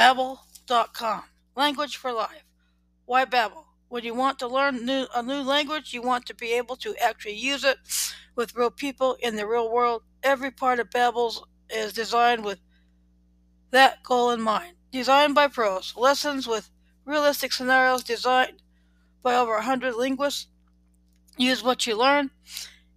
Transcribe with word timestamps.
Babbel.com. 0.00 1.24
Language 1.54 1.96
for 1.98 2.10
life. 2.10 2.44
Why 3.04 3.26
Babbel? 3.26 3.64
When 3.90 4.02
you 4.02 4.14
want 4.14 4.38
to 4.38 4.48
learn 4.48 4.86
new, 4.86 5.04
a 5.14 5.22
new 5.22 5.42
language, 5.42 5.92
you 5.92 6.00
want 6.00 6.24
to 6.26 6.34
be 6.34 6.52
able 6.54 6.76
to 6.76 6.96
actually 6.96 7.34
use 7.34 7.64
it 7.64 7.76
with 8.34 8.54
real 8.54 8.70
people 8.70 9.18
in 9.20 9.36
the 9.36 9.46
real 9.46 9.70
world. 9.70 10.04
Every 10.22 10.50
part 10.50 10.80
of 10.80 10.88
Babbel 10.88 11.44
is 11.68 11.92
designed 11.92 12.46
with 12.46 12.60
that 13.72 14.02
goal 14.02 14.30
in 14.30 14.40
mind. 14.40 14.76
Designed 14.90 15.34
by 15.34 15.48
pros. 15.48 15.92
Lessons 15.94 16.46
with 16.48 16.70
realistic 17.04 17.52
scenarios 17.52 18.02
designed 18.02 18.62
by 19.22 19.34
over 19.34 19.52
100 19.56 19.96
linguists. 19.96 20.46
Use 21.36 21.62
what 21.62 21.86
you 21.86 21.98
learn. 21.98 22.30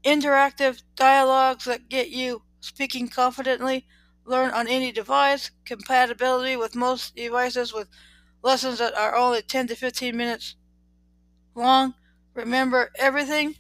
Interactive 0.06 0.82
dialogues 0.96 1.66
that 1.66 1.90
get 1.90 2.12
you 2.12 2.44
speaking 2.62 3.10
confidently. 3.10 3.86
Learn 4.26 4.52
on 4.52 4.68
any 4.68 4.92
device. 4.92 5.52
Compatibility 5.66 6.55
with 6.55 6.76
most 6.76 7.16
devices 7.16 7.73
with 7.73 7.88
lessons 8.41 8.80
that 8.80 8.96
are 8.98 9.16
only 9.16 9.41
10 9.41 9.68
to 9.68 9.76
15 9.76 10.16
minutes 10.16 10.55
long. 11.55 11.96
Remember 12.34 12.91
everything. 12.98 13.55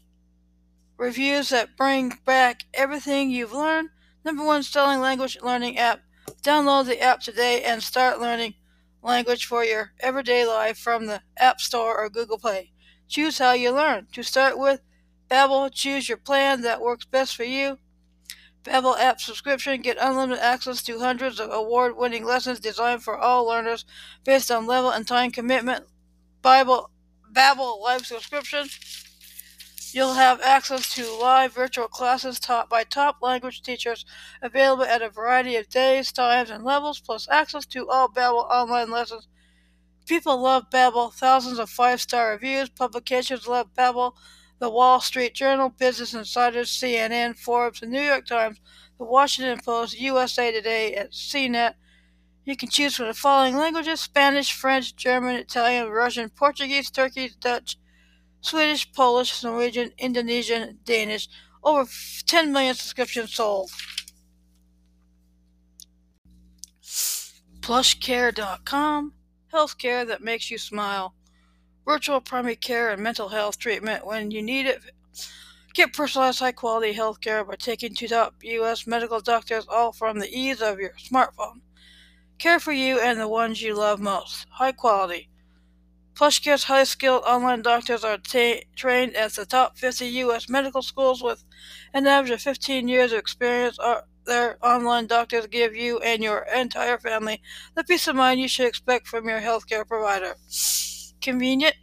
Reviews 0.97 1.49
that 1.49 1.75
bring 1.75 2.13
back 2.25 2.63
everything 2.73 3.29
you've 3.29 3.53
learned. 3.53 3.89
Number 4.23 4.43
one 4.45 4.63
selling 4.63 4.99
language 4.99 5.37
learning 5.41 5.77
app. 5.77 6.01
Download 6.41 6.85
the 6.85 7.01
app 7.01 7.19
today 7.19 7.63
and 7.63 7.83
start 7.83 8.21
learning 8.21 8.53
language 9.01 9.45
for 9.45 9.63
your 9.63 9.91
everyday 9.99 10.45
life 10.45 10.77
from 10.77 11.05
the 11.05 11.21
App 11.37 11.59
Store 11.59 11.97
or 11.97 12.09
Google 12.09 12.37
Play. 12.37 12.71
Choose 13.07 13.37
how 13.37 13.51
you 13.51 13.71
learn. 13.71 14.07
To 14.13 14.23
start 14.23 14.57
with, 14.57 14.81
Babbel, 15.29 15.71
choose 15.73 16.07
your 16.07 16.17
plan 16.17 16.61
that 16.61 16.81
works 16.81 17.05
best 17.05 17.35
for 17.35 17.43
you. 17.43 17.79
Babbel 18.63 18.97
app 18.97 19.19
subscription, 19.19 19.81
get 19.81 19.97
unlimited 19.99 20.43
access 20.43 20.81
to 20.83 20.99
hundreds 20.99 21.39
of 21.39 21.51
award-winning 21.51 22.23
lessons 22.23 22.59
designed 22.59 23.03
for 23.03 23.17
all 23.17 23.45
learners 23.45 23.85
based 24.23 24.49
on 24.49 24.65
level 24.65 24.89
and 24.89 25.07
time 25.07 25.31
commitment. 25.31 25.85
Bible 26.41 26.89
Babbel 27.31 27.81
live 27.81 28.05
subscription. 28.05 28.67
You'll 29.91 30.13
have 30.13 30.41
access 30.41 30.93
to 30.95 31.11
live 31.11 31.53
virtual 31.53 31.87
classes 31.87 32.39
taught 32.39 32.69
by 32.69 32.83
top 32.83 33.17
language 33.21 33.61
teachers 33.61 34.05
available 34.41 34.85
at 34.85 35.03
a 35.03 35.09
variety 35.09 35.55
of 35.55 35.69
days, 35.69 36.11
times, 36.11 36.49
and 36.49 36.63
levels, 36.63 36.99
plus 36.99 37.27
access 37.29 37.65
to 37.67 37.87
all 37.89 38.09
Babbel 38.09 38.49
online 38.49 38.89
lessons. 38.89 39.27
People 40.07 40.41
love 40.41 40.69
Babbel, 40.71 41.13
Thousands 41.13 41.59
of 41.59 41.69
five-star 41.69 42.31
reviews. 42.31 42.69
Publications 42.69 43.47
love 43.47 43.73
Babbel. 43.77 44.13
The 44.63 44.69
Wall 44.69 45.01
Street 45.01 45.33
Journal, 45.33 45.67
Business 45.67 46.13
Insider, 46.13 46.61
CNN, 46.61 47.37
Forbes, 47.37 47.81
the 47.81 47.85
New 47.85 47.99
York 47.99 48.25
Times, 48.25 48.61
the 48.97 49.03
Washington 49.03 49.59
Post, 49.59 49.99
USA 49.99 50.53
Today, 50.53 50.95
and 50.95 51.09
CNET. 51.09 51.73
You 52.45 52.55
can 52.55 52.69
choose 52.69 52.95
from 52.95 53.07
the 53.07 53.13
following 53.13 53.57
languages 53.57 53.99
Spanish, 53.99 54.53
French, 54.53 54.95
German, 54.95 55.35
Italian, 55.35 55.89
Russian, 55.89 56.29
Portuguese, 56.29 56.89
Turkish, 56.89 57.35
Dutch, 57.35 57.77
Swedish, 58.39 58.89
Polish, 58.93 59.43
Norwegian, 59.43 59.91
Indonesian, 59.97 60.79
Danish. 60.85 61.27
Over 61.61 61.91
10 62.25 62.53
million 62.53 62.73
subscriptions 62.73 63.33
sold. 63.33 63.69
Plushcare.com. 67.59 69.13
Healthcare 69.53 70.07
that 70.07 70.23
makes 70.23 70.49
you 70.49 70.57
smile. 70.57 71.15
Virtual 71.85 72.21
primary 72.21 72.55
care 72.55 72.91
and 72.91 73.01
mental 73.01 73.29
health 73.29 73.59
treatment 73.59 74.05
when 74.05 74.31
you 74.31 74.41
need 74.41 74.65
it. 74.65 74.81
Get 75.73 75.93
personalized 75.93 76.39
high 76.39 76.51
quality 76.51 76.93
healthcare 76.93 77.47
by 77.47 77.55
taking 77.55 77.95
to 77.95 78.07
top 78.07 78.35
U.S. 78.43 78.85
medical 78.85 79.19
doctors 79.19 79.65
all 79.67 79.91
from 79.91 80.19
the 80.19 80.29
ease 80.29 80.61
of 80.61 80.79
your 80.79 80.93
smartphone. 80.99 81.61
Care 82.37 82.59
for 82.59 82.71
you 82.71 82.99
and 82.99 83.19
the 83.19 83.27
ones 83.27 83.61
you 83.61 83.75
love 83.75 83.99
most. 83.99 84.45
High 84.51 84.71
quality. 84.71 85.29
PlushCare's 86.13 86.65
high 86.65 86.83
skilled 86.83 87.23
online 87.23 87.63
doctors 87.63 88.03
are 88.03 88.17
ta- 88.17 88.61
trained 88.75 89.15
at 89.15 89.33
the 89.33 89.45
top 89.45 89.77
50 89.77 90.05
U.S. 90.05 90.47
medical 90.47 90.83
schools 90.83 91.23
with 91.23 91.43
an 91.93 92.05
average 92.05 92.31
of 92.31 92.41
15 92.41 92.87
years 92.87 93.11
of 93.11 93.19
experience. 93.19 93.79
Are, 93.79 94.03
their 94.25 94.57
online 94.65 95.07
doctors 95.07 95.47
give 95.47 95.75
you 95.75 95.99
and 95.99 96.23
your 96.23 96.45
entire 96.55 96.97
family 96.97 97.41
the 97.75 97.83
peace 97.83 98.07
of 98.07 98.15
mind 98.15 98.39
you 98.39 98.47
should 98.47 98.67
expect 98.67 99.07
from 99.07 99.27
your 99.27 99.41
healthcare 99.41 99.85
provider. 99.85 100.35
Convenient. 101.19 101.75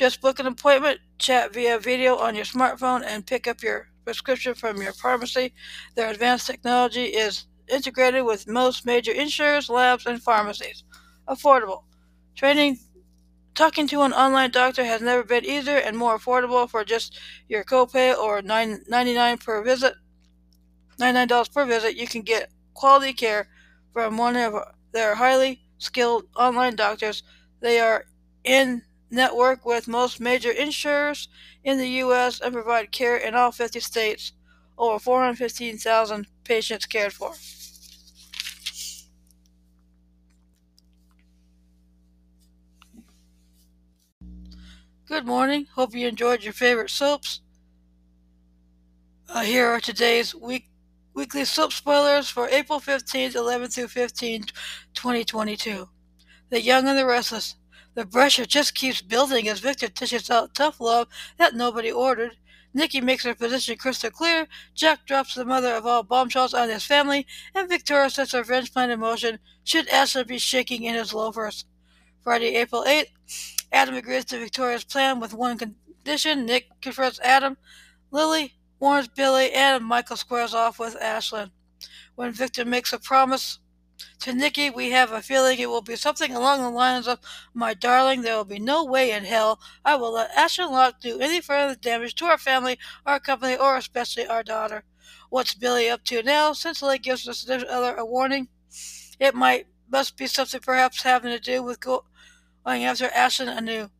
Just 0.00 0.22
book 0.22 0.38
an 0.38 0.46
appointment, 0.46 0.98
chat 1.18 1.52
via 1.52 1.78
video 1.78 2.16
on 2.16 2.34
your 2.34 2.46
smartphone, 2.46 3.04
and 3.04 3.26
pick 3.26 3.46
up 3.46 3.62
your 3.62 3.90
prescription 4.02 4.54
from 4.54 4.80
your 4.80 4.94
pharmacy. 4.94 5.52
Their 5.94 6.08
advanced 6.08 6.46
technology 6.46 7.04
is 7.04 7.44
integrated 7.68 8.24
with 8.24 8.48
most 8.48 8.86
major 8.86 9.12
insurers, 9.12 9.68
labs, 9.68 10.06
and 10.06 10.22
pharmacies. 10.22 10.84
Affordable. 11.28 11.82
Training 12.34 12.78
Talking 13.54 13.86
to 13.88 14.00
an 14.00 14.14
online 14.14 14.52
doctor 14.52 14.82
has 14.86 15.02
never 15.02 15.22
been 15.22 15.44
easier 15.44 15.76
and 15.76 15.98
more 15.98 16.16
affordable 16.18 16.66
for 16.66 16.82
just 16.82 17.18
your 17.50 17.62
copay 17.62 18.16
or 18.16 18.40
$99 18.40 19.44
per 19.44 19.62
visit. 19.62 19.92
$99 20.98 21.52
per 21.52 21.66
visit, 21.66 21.94
you 21.94 22.06
can 22.06 22.22
get 22.22 22.50
quality 22.72 23.12
care 23.12 23.50
from 23.92 24.16
one 24.16 24.36
of 24.36 24.54
their 24.92 25.14
highly 25.14 25.60
skilled 25.76 26.24
online 26.36 26.74
doctors. 26.74 27.22
They 27.60 27.80
are 27.80 28.06
in 28.44 28.80
network 29.10 29.64
with 29.64 29.88
most 29.88 30.20
major 30.20 30.50
insurers 30.50 31.28
in 31.64 31.78
the 31.78 31.88
U.S. 31.88 32.40
and 32.40 32.52
provide 32.52 32.92
care 32.92 33.16
in 33.16 33.34
all 33.34 33.52
50 33.52 33.80
states. 33.80 34.32
Over 34.78 34.98
415,000 34.98 36.26
patients 36.44 36.86
cared 36.86 37.12
for. 37.12 37.32
Good 45.06 45.26
morning. 45.26 45.66
Hope 45.74 45.94
you 45.94 46.06
enjoyed 46.06 46.44
your 46.44 46.52
favorite 46.52 46.90
soaps. 46.90 47.40
Uh, 49.28 49.42
here 49.42 49.66
are 49.66 49.80
today's 49.80 50.34
week 50.34 50.68
weekly 51.14 51.44
soap 51.44 51.72
spoilers 51.72 52.30
for 52.30 52.48
April 52.48 52.80
15th, 52.80 53.34
11 53.34 53.70
through 53.70 53.88
15th, 53.88 54.52
2022. 54.94 55.88
The 56.50 56.62
Young 56.62 56.88
and 56.88 56.96
the 56.96 57.04
Restless. 57.04 57.56
The 57.94 58.06
pressure 58.06 58.46
just 58.46 58.74
keeps 58.74 59.02
building 59.02 59.48
as 59.48 59.60
Victor 59.60 59.88
dishes 59.88 60.30
out 60.30 60.54
tough 60.54 60.80
love 60.80 61.08
that 61.38 61.54
nobody 61.54 61.90
ordered. 61.90 62.36
Nikki 62.72 63.00
makes 63.00 63.24
her 63.24 63.34
position 63.34 63.76
crystal 63.76 64.10
clear. 64.10 64.46
Jack 64.74 65.06
drops 65.06 65.34
the 65.34 65.44
mother 65.44 65.74
of 65.74 65.86
all 65.86 66.04
bombshells 66.04 66.54
on 66.54 66.68
his 66.68 66.84
family, 66.84 67.26
and 67.54 67.68
Victoria 67.68 68.08
sets 68.10 68.32
her 68.32 68.38
revenge 68.38 68.72
plan 68.72 68.90
in 68.90 69.00
motion. 69.00 69.40
Should 69.64 69.88
Ashland 69.88 70.28
be 70.28 70.38
shaking 70.38 70.84
in 70.84 70.94
his 70.94 71.12
loafers? 71.12 71.64
Friday, 72.22 72.54
April 72.56 72.84
8th. 72.84 73.56
Adam 73.72 73.96
agrees 73.96 74.24
to 74.26 74.38
Victoria's 74.38 74.84
plan 74.84 75.18
with 75.18 75.34
one 75.34 75.58
condition. 75.58 76.46
Nick 76.46 76.68
confronts 76.80 77.18
Adam. 77.20 77.56
Lily 78.12 78.54
warns 78.78 79.08
Billy, 79.08 79.52
and 79.52 79.84
Michael 79.84 80.16
squares 80.16 80.54
off 80.54 80.78
with 80.78 80.96
Ashland. 81.00 81.50
When 82.14 82.32
Victor 82.32 82.64
makes 82.64 82.92
a 82.92 82.98
promise 82.98 83.58
to 84.20 84.32
Nikki, 84.32 84.70
we 84.70 84.90
have 84.90 85.12
a 85.12 85.22
feeling 85.22 85.58
it 85.58 85.68
will 85.68 85.82
be 85.82 85.96
something 85.96 86.34
along 86.34 86.62
the 86.62 86.70
lines 86.70 87.06
of, 87.06 87.18
My 87.54 87.74
darling, 87.74 88.22
there 88.22 88.36
will 88.36 88.44
be 88.44 88.58
no 88.58 88.84
way 88.84 89.10
in 89.10 89.24
hell 89.24 89.60
I 89.84 89.96
will 89.96 90.12
let 90.12 90.30
Ashland 90.36 90.72
Locke 90.72 91.00
do 91.00 91.20
any 91.20 91.40
further 91.40 91.74
damage 91.74 92.14
to 92.16 92.26
our 92.26 92.38
family, 92.38 92.78
our 93.06 93.20
company, 93.20 93.56
or 93.56 93.76
especially 93.76 94.26
our 94.26 94.42
daughter. 94.42 94.84
What's 95.28 95.54
Billy 95.54 95.88
up 95.88 96.04
to 96.04 96.22
now? 96.22 96.52
Since 96.52 96.82
Lily 96.82 96.98
gives 96.98 97.28
us 97.28 97.48
other 97.48 97.94
a 97.94 98.04
warning, 98.04 98.48
it 99.18 99.34
might 99.34 99.66
must 99.90 100.16
be 100.16 100.26
something 100.26 100.60
perhaps 100.60 101.02
having 101.02 101.32
to 101.32 101.40
do 101.40 101.62
with 101.62 101.80
going 101.80 102.84
after 102.84 103.08
Ashland 103.10 103.58
anew. 103.58 103.90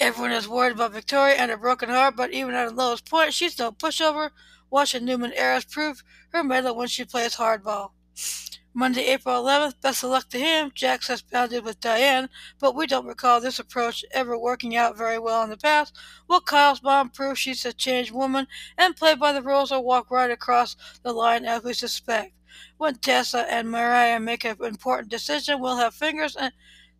Everyone 0.00 0.32
is 0.32 0.48
worried 0.48 0.72
about 0.72 0.92
Victoria 0.92 1.34
and 1.34 1.50
her 1.50 1.56
broken 1.56 1.88
heart, 1.88 2.16
but 2.16 2.32
even 2.32 2.54
at 2.54 2.64
her 2.64 2.70
lowest 2.70 3.08
point, 3.08 3.34
she's 3.34 3.58
no 3.58 3.72
pushover. 3.72 4.30
Watching 4.70 5.04
Newman 5.04 5.32
Ayres 5.34 5.64
prove 5.64 6.04
her 6.30 6.44
mettle 6.44 6.76
when 6.76 6.88
she 6.88 7.04
plays 7.04 7.36
hardball. 7.36 7.92
Monday, 8.74 9.06
April 9.06 9.42
11th, 9.42 9.80
best 9.80 10.04
of 10.04 10.10
luck 10.10 10.28
to 10.28 10.38
him. 10.38 10.70
Jack 10.74 11.02
has 11.06 11.20
bounded 11.20 11.64
with 11.64 11.80
Diane, 11.80 12.28
but 12.60 12.76
we 12.76 12.86
don't 12.86 13.06
recall 13.06 13.40
this 13.40 13.58
approach 13.58 14.04
ever 14.12 14.38
working 14.38 14.76
out 14.76 14.96
very 14.96 15.18
well 15.18 15.42
in 15.42 15.50
the 15.50 15.56
past. 15.56 15.96
Will 16.28 16.40
Kyle's 16.40 16.82
mom 16.82 17.10
prove 17.10 17.38
she's 17.38 17.64
a 17.64 17.72
changed 17.72 18.12
woman 18.12 18.46
and 18.76 18.94
play 18.94 19.14
by 19.14 19.32
the 19.32 19.42
rules 19.42 19.72
or 19.72 19.82
walk 19.82 20.10
right 20.10 20.30
across 20.30 20.76
the 21.02 21.12
line 21.12 21.44
as 21.44 21.64
we 21.64 21.72
suspect? 21.72 22.34
When 22.76 22.94
Tessa 22.94 23.50
and 23.52 23.68
Mariah 23.70 24.20
make 24.20 24.44
an 24.44 24.56
important 24.62 25.10
decision, 25.10 25.60
we'll 25.60 25.78
have 25.78 25.94
fingers 25.94 26.36
and 26.36 26.52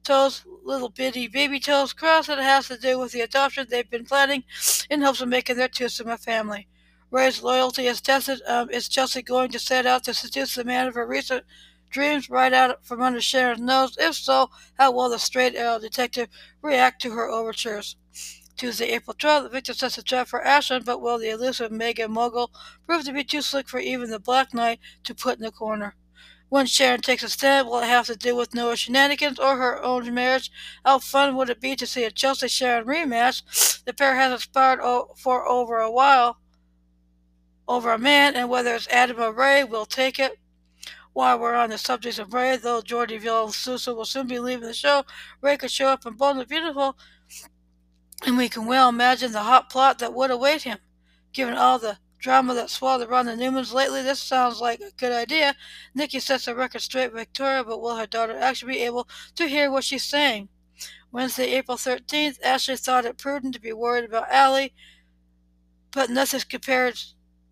toes, 0.03 0.44
little 0.65 0.88
bitty 0.88 1.29
baby 1.29 1.61
toes 1.61 1.93
crossed, 1.93 2.29
and 2.29 2.41
it 2.41 2.44
has 2.44 2.67
to 2.69 2.79
do 2.79 2.99
with 2.99 3.12
the 3.12 3.20
adoption 3.20 3.67
they've 3.69 3.88
been 3.88 4.05
planning 4.05 4.43
in 4.91 5.03
hopes 5.03 5.20
of 5.20 5.29
making 5.29 5.56
their 5.56 5.69
twosome 5.69 6.09
a 6.09 6.19
family. 6.19 6.67
Ray's 7.10 7.43
loyalty 7.43 7.87
is 7.87 8.02
tested. 8.02 8.43
Um, 8.46 8.69
is 8.69 8.87
Chelsea 8.87 9.22
going 9.22 9.50
to 9.52 9.58
set 9.58 9.87
out 9.87 10.05
to 10.05 10.12
seduce 10.12 10.55
the 10.55 10.64
man 10.64 10.87
of 10.87 10.94
her 10.94 11.06
recent 11.06 11.44
dreams 11.88 12.28
right 12.28 12.52
out 12.52 12.84
from 12.84 13.00
under 13.00 13.22
Sharon's 13.22 13.62
nose? 13.62 13.96
If 13.99 14.14
so, 14.14 14.50
how 14.78 14.93
will 14.93 15.08
the 15.08 15.19
straight 15.19 15.55
arrow 15.55 15.78
detective 15.78 16.28
react 16.60 17.00
to 17.02 17.12
her 17.12 17.26
overtures? 17.26 17.96
Tuesday, 18.58 18.88
April 18.88 19.16
12th, 19.16 19.44
the 19.44 19.49
victim 19.49 19.75
sets 19.75 19.96
a 19.96 20.02
trap 20.02 20.28
for 20.28 20.44
Ashland, 20.44 20.84
but 20.84 21.00
will 21.00 21.19
the 21.19 21.31
elusive 21.31 21.72
Mega 21.72 22.08
Mogul 22.08 22.50
prove 22.84 23.05
to 23.05 23.12
be 23.12 23.25
too 23.25 23.40
slick 23.40 23.69
for 23.69 23.78
even 23.78 24.10
the 24.10 24.19
Black 24.19 24.52
Knight 24.52 24.78
to 25.05 25.14
put 25.14 25.38
in 25.38 25.44
the 25.44 25.50
corner? 25.50 25.94
When 26.50 26.66
Sharon 26.66 27.00
takes 27.00 27.22
a 27.22 27.31
stand, 27.31 27.69
will 27.69 27.78
it 27.78 27.87
have 27.87 28.06
to 28.08 28.16
do 28.16 28.37
with 28.37 28.55
Noah's 28.55 28.81
shenanigans 28.81 29.38
or 29.38 29.56
her 29.56 29.82
own 29.82 30.12
marriage? 30.12 30.50
How 30.84 30.99
fun 30.99 31.37
would 31.37 31.49
it 31.49 31.60
be 31.60 31.75
to 31.76 31.87
see 31.87 32.05
a 32.05 32.10
Chelsea 32.10 32.49
Sharon 32.49 32.84
rematch? 32.84 33.84
The 33.84 33.94
pair 33.94 34.16
hasn't 34.16 34.43
sparred 34.43 34.81
for 35.16 35.49
over 35.49 35.78
a 35.78 35.90
while 35.90 36.38
over 37.69 37.93
a 37.93 37.99
man, 37.99 38.35
and 38.35 38.49
whether 38.49 38.75
it's 38.75 38.88
Adam 38.88 39.20
or 39.20 39.32
Ray, 39.32 39.62
we'll 39.62 39.87
take 39.87 40.19
it. 40.19 40.38
While 41.12 41.38
we're 41.38 41.55
on 41.55 41.70
the 41.70 41.79
subject 41.79 42.19
of 42.19 42.32
Ray, 42.32 42.56
though 42.56 42.81
Jordi 42.81 43.20
Sousa 43.53 43.94
will 43.94 44.05
soon 44.05 44.26
be 44.26 44.38
leaving 44.38 44.67
the 44.67 44.75
show, 44.75 45.05
Ray 45.41 45.56
could 45.56 45.70
show 45.70 45.88
up 45.88 46.06
in 46.06 46.15
Bold 46.15 46.38
and 46.38 46.49
Beautiful, 46.49 46.97
and 48.26 48.37
we 48.37 48.49
can 48.49 48.67
well 48.67 48.88
imagine 48.88 49.32
the 49.32 49.43
hot 49.43 49.70
plot 49.70 49.99
that 49.99 50.15
would 50.15 50.31
await 50.31 50.62
him. 50.62 50.79
Given 51.32 51.55
all 51.55 51.79
the 51.79 51.99
drama 52.19 52.55
that 52.55 52.70
swirled 52.70 53.03
around 53.03 53.26
the 53.26 53.32
Newmans 53.32 53.73
lately, 53.73 54.03
this 54.03 54.20
sounds 54.20 54.61
like 54.61 54.81
a 54.81 54.91
good 54.97 55.12
idea. 55.12 55.55
Nikki 55.94 56.20
sets 56.20 56.47
the 56.47 56.55
record 56.55 56.82
straight 56.82 57.12
with 57.12 57.20
Victoria, 57.20 57.62
but 57.65 57.81
will 57.81 57.97
her 57.97 58.06
daughter 58.06 58.37
actually 58.37 58.75
be 58.75 58.81
able 58.81 59.09
to 59.37 59.47
hear 59.47 59.70
what 59.70 59.85
she's 59.85 60.05
saying? 60.05 60.49
Wednesday, 61.12 61.55
April 61.55 61.76
13th, 61.76 62.38
Ashley 62.43 62.76
thought 62.76 63.05
it 63.05 63.19
prudent 63.19 63.55
to 63.55 63.61
be 63.61 63.73
worried 63.73 64.05
about 64.05 64.31
Allie, 64.31 64.75
but 65.91 66.11
nothing 66.11 66.41
compared 66.49 67.00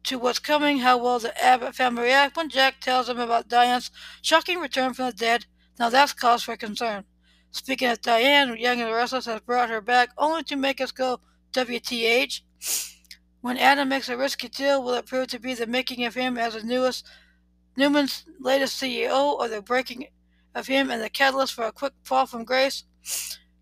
to 0.06 0.18
what's 0.18 0.38
coming, 0.38 0.78
how 0.78 0.98
will 0.98 1.18
the 1.18 1.44
Abbott 1.44 1.74
family 1.74 2.04
react 2.04 2.36
when 2.36 2.48
Jack 2.48 2.80
tells 2.80 3.08
them 3.08 3.18
about 3.18 3.48
Diane's 3.48 3.90
shocking 4.22 4.58
return 4.58 4.94
from 4.94 5.06
the 5.06 5.12
dead. 5.12 5.46
Now 5.78 5.90
that's 5.90 6.12
cause 6.12 6.42
for 6.42 6.56
concern. 6.56 7.04
Speaking 7.50 7.88
of 7.88 8.00
Diane, 8.00 8.56
Young 8.56 8.80
and 8.80 8.90
the 8.90 8.94
Restless 8.94 9.26
has 9.26 9.40
brought 9.40 9.70
her 9.70 9.80
back 9.80 10.10
only 10.16 10.42
to 10.44 10.56
make 10.56 10.80
us 10.80 10.92
go 10.92 11.20
WTH. 11.52 12.40
When 13.40 13.58
Adam 13.58 13.88
makes 13.88 14.08
a 14.08 14.16
risky 14.16 14.48
deal, 14.48 14.82
will 14.82 14.94
it 14.94 15.06
prove 15.06 15.28
to 15.28 15.38
be 15.38 15.54
the 15.54 15.66
making 15.66 16.04
of 16.04 16.14
him 16.14 16.36
as 16.38 16.54
the 16.54 16.62
newest 16.62 17.06
Newman's 17.76 18.24
latest 18.40 18.80
CEO 18.80 19.32
or 19.32 19.48
the 19.48 19.62
breaking 19.62 20.06
of 20.54 20.66
him 20.66 20.90
and 20.90 21.02
the 21.02 21.10
catalyst 21.10 21.54
for 21.54 21.64
a 21.64 21.72
quick 21.72 21.92
fall 22.04 22.26
from 22.26 22.44
grace? 22.44 22.84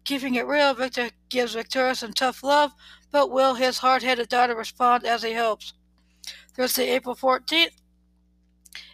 Keeping 0.05 0.35
it 0.35 0.47
real, 0.47 0.75
Victor 0.75 1.11
gives 1.31 1.55
Victoria 1.55 1.95
some 1.95 2.13
tough 2.13 2.43
love, 2.43 2.73
but 3.11 3.31
will 3.31 3.55
his 3.55 3.79
hard-headed 3.79 4.29
daughter 4.29 4.55
respond 4.55 5.05
as 5.05 5.23
he 5.23 5.33
hopes? 5.33 5.73
Thursday, 6.55 6.91
April 6.91 7.17
14th. 7.17 7.73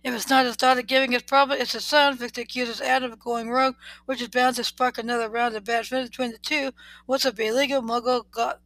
If 0.02 0.14
it's 0.14 0.30
not 0.30 0.46
his 0.46 0.56
daughter 0.56 0.80
giving 0.80 1.12
his 1.12 1.22
problem, 1.22 1.60
it's 1.60 1.72
his 1.72 1.84
son. 1.84 2.16
Victor 2.16 2.40
accuses 2.40 2.80
Adam 2.80 3.12
of 3.12 3.18
going 3.18 3.50
rogue, 3.50 3.76
which 4.06 4.22
is 4.22 4.28
bound 4.28 4.56
to 4.56 4.64
spark 4.64 4.96
another 4.96 5.28
round 5.28 5.54
of 5.54 5.64
bad 5.64 5.86
feelings 5.86 6.08
between 6.08 6.32
the 6.32 6.38
two. 6.38 6.72
What's 7.04 7.26
a 7.26 7.32
beleaguered 7.32 7.82
muggle 7.82 8.30
got 8.30 8.60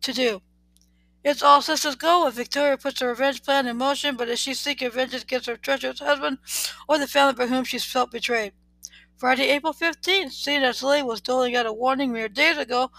to 0.00 0.12
do? 0.14 0.40
It's 1.22 1.42
all 1.42 1.60
sisters 1.60 1.94
go 1.94 2.26
if 2.26 2.34
Victoria 2.34 2.78
puts 2.78 3.00
her 3.00 3.08
revenge 3.08 3.42
plan 3.42 3.66
in 3.66 3.76
motion, 3.76 4.16
but 4.16 4.28
is 4.28 4.38
she 4.38 4.54
seeking 4.54 4.90
vengeance 4.90 5.24
against 5.24 5.46
her 5.46 5.56
treacherous 5.56 5.98
husband 5.98 6.38
or 6.88 6.98
the 6.98 7.06
family 7.06 7.34
by 7.34 7.48
whom 7.48 7.64
she's 7.64 7.84
felt 7.84 8.12
betrayed? 8.12 8.52
Friday, 9.18 9.50
April 9.50 9.74
15th, 9.74 10.32
seeing 10.32 10.62
as 10.62 10.82
Lee 10.82 11.02
was 11.02 11.20
doling 11.20 11.54
out 11.54 11.66
a 11.66 11.72
warning 11.72 12.12
mere 12.12 12.28
days 12.28 12.56
ago, 12.56 12.90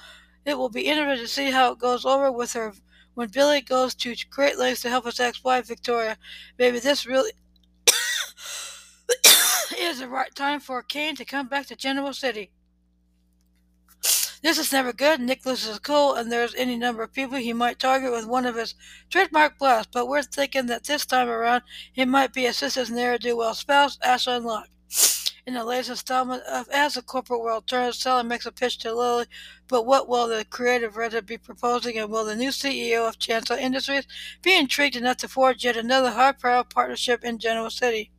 it 0.45 0.57
will 0.57 0.69
be 0.69 0.81
interesting 0.81 1.25
to 1.25 1.31
see 1.31 1.51
how 1.51 1.71
it 1.71 1.79
goes 1.79 2.05
over 2.05 2.31
with 2.31 2.53
her 2.53 2.73
when 3.17 3.29
Billy 3.29 3.61
goes 3.61 3.95
to 3.95 4.15
great 4.29 4.59
lengths 4.59 4.83
to 4.83 4.91
help 4.91 5.05
his 5.05 5.19
ex-wife 5.19 5.65
Victoria. 5.65 6.19
Maybe 6.59 6.77
this 6.77 7.03
really 7.07 7.31
is 9.75 9.97
the 9.97 10.07
right 10.07 10.35
time 10.35 10.59
for 10.59 10.83
Cane 10.83 11.15
to 11.15 11.25
come 11.25 11.47
back 11.47 11.65
to 11.65 11.75
Genoa 11.75 12.13
City. 12.13 12.51
This 14.43 14.59
is 14.59 14.71
never 14.71 14.93
good. 14.93 15.19
Nick 15.19 15.47
loses 15.47 15.79
cool, 15.79 16.13
and 16.13 16.31
there's 16.31 16.53
any 16.53 16.77
number 16.77 17.01
of 17.01 17.11
people 17.11 17.39
he 17.39 17.53
might 17.53 17.79
target 17.79 18.11
with 18.11 18.27
one 18.27 18.45
of 18.45 18.53
his 18.53 18.75
trademark 19.09 19.57
blasts, 19.57 19.89
but 19.91 20.07
we're 20.07 20.21
thinking 20.21 20.67
that 20.67 20.83
this 20.83 21.03
time 21.03 21.27
around 21.27 21.63
it 21.95 22.07
might 22.07 22.33
be 22.33 22.43
his 22.43 22.57
sister's 22.57 22.91
ne'er-do-well 22.91 23.55
spouse, 23.55 23.97
Ashland 24.03 24.45
Locke. 24.45 24.69
In 25.47 25.53
the 25.53 25.63
latest 25.63 25.91
installment 25.91 26.43
of 26.43 26.67
As 26.73 26.95
the 26.95 27.01
Corporate 27.01 27.39
World 27.39 27.67
Turns, 27.67 27.97
Sally 27.97 28.25
makes 28.25 28.45
a 28.45 28.51
pitch 28.51 28.79
to 28.79 28.93
Lily, 28.93 29.27
but 29.69 29.85
what 29.85 30.09
will 30.09 30.27
the 30.27 30.43
creative 30.43 30.97
writer 30.97 31.21
be 31.21 31.37
proposing, 31.37 31.97
and 31.97 32.11
will 32.11 32.25
the 32.25 32.35
new 32.35 32.49
CEO 32.49 33.07
of 33.07 33.17
Chancellor 33.17 33.57
Industries 33.57 34.05
be 34.41 34.57
intrigued 34.57 34.97
enough 34.97 35.15
to 35.17 35.29
forge 35.29 35.63
yet 35.63 35.77
another 35.77 36.11
high-profile 36.11 36.65
partnership 36.65 37.23
in 37.23 37.39
Genoa 37.39 37.71
City? 37.71 38.11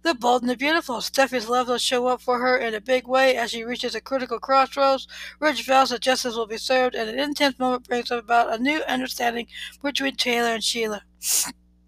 The 0.00 0.14
Bold 0.14 0.40
and 0.40 0.50
the 0.50 0.56
Beautiful. 0.56 1.02
Steffy's 1.02 1.50
love 1.50 1.68
will 1.68 1.76
show 1.76 2.06
up 2.06 2.22
for 2.22 2.38
her 2.38 2.56
in 2.56 2.72
a 2.72 2.80
big 2.80 3.06
way 3.06 3.36
as 3.36 3.50
she 3.50 3.62
reaches 3.62 3.94
a 3.94 4.00
critical 4.00 4.38
crossroads. 4.38 5.06
Ridge 5.40 5.66
vows 5.66 5.90
that 5.90 6.00
justice 6.00 6.34
will 6.34 6.46
be 6.46 6.56
served, 6.56 6.94
and 6.94 7.10
an 7.10 7.18
intense 7.18 7.58
moment 7.58 7.86
brings 7.86 8.10
about 8.10 8.54
a 8.54 8.62
new 8.62 8.80
understanding 8.88 9.48
between 9.82 10.16
Taylor 10.16 10.54
and 10.54 10.64
Sheila. 10.64 11.02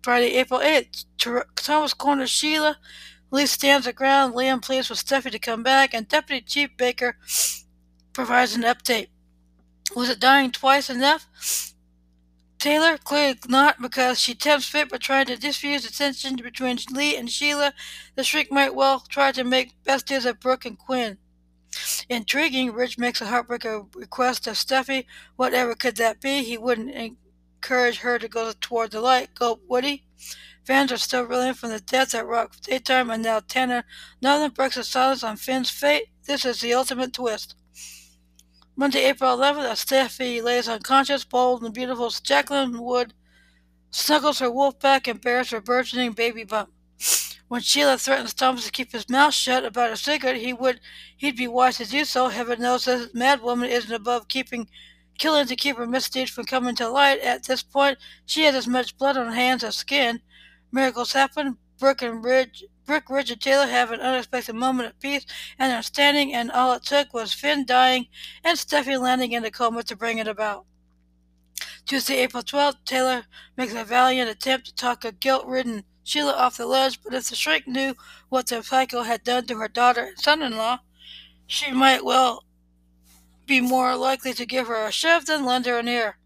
Friday, 0.02 0.34
April 0.34 0.60
8th. 0.60 1.06
Thomas 1.56 1.94
corners 1.94 2.28
Sheila 2.28 2.76
Li 3.30 3.46
stands 3.46 3.86
the 3.86 3.92
ground. 3.92 4.34
Liam 4.34 4.60
pleads 4.60 4.88
for 4.88 4.94
Steffy 4.94 5.30
to 5.30 5.38
come 5.38 5.62
back, 5.62 5.94
and 5.94 6.08
Deputy 6.08 6.44
Chief 6.44 6.76
Baker 6.76 7.16
provides 8.12 8.54
an 8.54 8.62
update. 8.62 9.08
Was 9.94 10.08
it 10.08 10.20
dying 10.20 10.50
twice 10.50 10.90
enough? 10.90 11.26
Taylor, 12.58 12.98
clearly 12.98 13.38
not, 13.48 13.80
because 13.80 14.20
she 14.20 14.34
tempts 14.34 14.66
fate 14.66 14.90
by 14.90 14.98
trying 14.98 15.26
to 15.26 15.36
diffuse 15.36 15.84
the 15.84 15.92
tension 15.92 16.36
between 16.36 16.78
Li 16.92 17.16
and 17.16 17.30
Sheila. 17.30 17.72
The 18.16 18.22
shrink 18.22 18.52
might 18.52 18.74
well 18.74 19.00
try 19.08 19.32
to 19.32 19.44
make 19.44 19.82
besties 19.82 20.26
of 20.26 20.40
Brooke 20.40 20.66
and 20.66 20.78
Quinn. 20.78 21.16
Intriguing, 22.08 22.72
Ridge 22.72 22.98
makes 22.98 23.20
a 23.20 23.26
heartbreaker 23.26 23.86
request 23.94 24.46
of 24.46 24.56
Steffy. 24.56 25.06
Whatever 25.36 25.74
could 25.74 25.96
that 25.96 26.20
be? 26.20 26.42
He 26.42 26.58
wouldn't 26.58 27.16
encourage 27.62 28.00
her 28.00 28.18
to 28.18 28.28
go 28.28 28.52
toward 28.60 28.90
the 28.90 29.00
light. 29.00 29.34
Go, 29.34 29.60
would 29.68 29.84
he? 29.84 30.04
Fans 30.64 30.92
are 30.92 30.98
still 30.98 31.24
reeling 31.24 31.54
from 31.54 31.70
the 31.70 31.80
deaths 31.80 32.14
at 32.14 32.26
Rock 32.26 32.54
Daytime 32.60 33.10
and 33.10 33.22
now 33.22 33.40
Tanner. 33.40 33.84
Nothing 34.20 34.50
breaks 34.50 34.76
the 34.76 34.84
silence 34.84 35.24
on 35.24 35.36
Finn's 35.36 35.70
fate. 35.70 36.08
This 36.26 36.44
is 36.44 36.60
the 36.60 36.74
ultimate 36.74 37.12
twist. 37.12 37.54
Monday, 38.76 39.04
April 39.04 39.36
11th, 39.36 39.70
as 39.70 39.84
Steffy 39.84 40.42
lays 40.42 40.68
unconscious, 40.68 41.24
bold 41.24 41.62
and 41.62 41.74
beautiful, 41.74 42.10
Jacqueline 42.10 42.78
Wood 42.78 43.14
snuggles 43.90 44.38
her 44.38 44.50
wolf 44.50 44.78
back 44.78 45.08
and 45.08 45.20
bears 45.20 45.50
her 45.50 45.60
burgeoning 45.60 46.12
baby 46.12 46.44
bump. 46.44 46.70
When 47.48 47.62
Sheila 47.62 47.98
threatens 47.98 48.32
Thomas 48.32 48.64
to 48.66 48.70
keep 48.70 48.92
his 48.92 49.08
mouth 49.08 49.34
shut 49.34 49.64
about 49.64 49.90
a 49.90 49.96
secret, 49.96 50.36
he 50.36 50.52
would 50.52 50.80
he'd 51.16 51.36
be 51.36 51.48
wise 51.48 51.78
to 51.78 51.84
do 51.84 52.04
so. 52.04 52.28
Heaven 52.28 52.60
knows 52.60 52.84
this 52.84 53.12
mad 53.12 53.42
woman 53.42 53.68
isn't 53.68 53.92
above 53.92 54.28
keeping 54.28 54.68
killing 55.18 55.46
to 55.46 55.56
keep 55.56 55.76
her 55.76 55.86
misdeeds 55.86 56.30
from 56.30 56.44
coming 56.44 56.76
to 56.76 56.88
light. 56.88 57.18
At 57.20 57.44
this 57.44 57.64
point, 57.64 57.98
she 58.24 58.44
has 58.44 58.54
as 58.54 58.68
much 58.68 58.96
blood 58.96 59.16
on 59.16 59.26
her 59.26 59.34
hands 59.34 59.64
as 59.64 59.76
skin. 59.76 60.20
Miracles 60.72 61.12
happen. 61.12 61.56
Brooke 61.78 62.02
and 62.02 62.22
Ridge, 62.22 62.64
Ridge, 62.86 63.30
and 63.30 63.40
Taylor 63.40 63.66
have 63.66 63.90
an 63.90 64.00
unexpected 64.00 64.54
moment 64.54 64.90
of 64.90 65.00
peace 65.00 65.24
and 65.58 65.72
understanding, 65.72 66.34
and 66.34 66.50
all 66.50 66.74
it 66.74 66.84
took 66.84 67.14
was 67.14 67.32
Finn 67.32 67.64
dying 67.64 68.06
and 68.44 68.58
Steffy 68.58 69.00
landing 69.00 69.32
in 69.32 69.44
a 69.44 69.50
coma 69.50 69.82
to 69.84 69.96
bring 69.96 70.18
it 70.18 70.28
about. 70.28 70.66
Tuesday, 71.86 72.18
April 72.18 72.42
12th, 72.42 72.84
Taylor 72.84 73.24
makes 73.56 73.74
a 73.74 73.84
valiant 73.84 74.30
attempt 74.30 74.66
to 74.66 74.74
talk 74.74 75.04
a 75.04 75.12
guilt-ridden 75.12 75.84
Sheila 76.04 76.34
off 76.34 76.58
the 76.58 76.66
ledge, 76.66 77.02
but 77.02 77.14
if 77.14 77.28
the 77.28 77.34
shrink 77.34 77.66
knew 77.66 77.94
what 78.28 78.46
the 78.48 78.62
psycho 78.62 79.02
had 79.02 79.24
done 79.24 79.46
to 79.46 79.56
her 79.56 79.68
daughter 79.68 80.04
and 80.04 80.18
son-in-law, 80.18 80.80
she 81.46 81.72
might 81.72 82.04
well 82.04 82.44
be 83.46 83.60
more 83.60 83.96
likely 83.96 84.32
to 84.34 84.46
give 84.46 84.66
her 84.66 84.86
a 84.86 84.92
shove 84.92 85.26
than 85.26 85.44
lend 85.44 85.66
her 85.66 85.78
an 85.78 85.88
ear. 85.88 86.18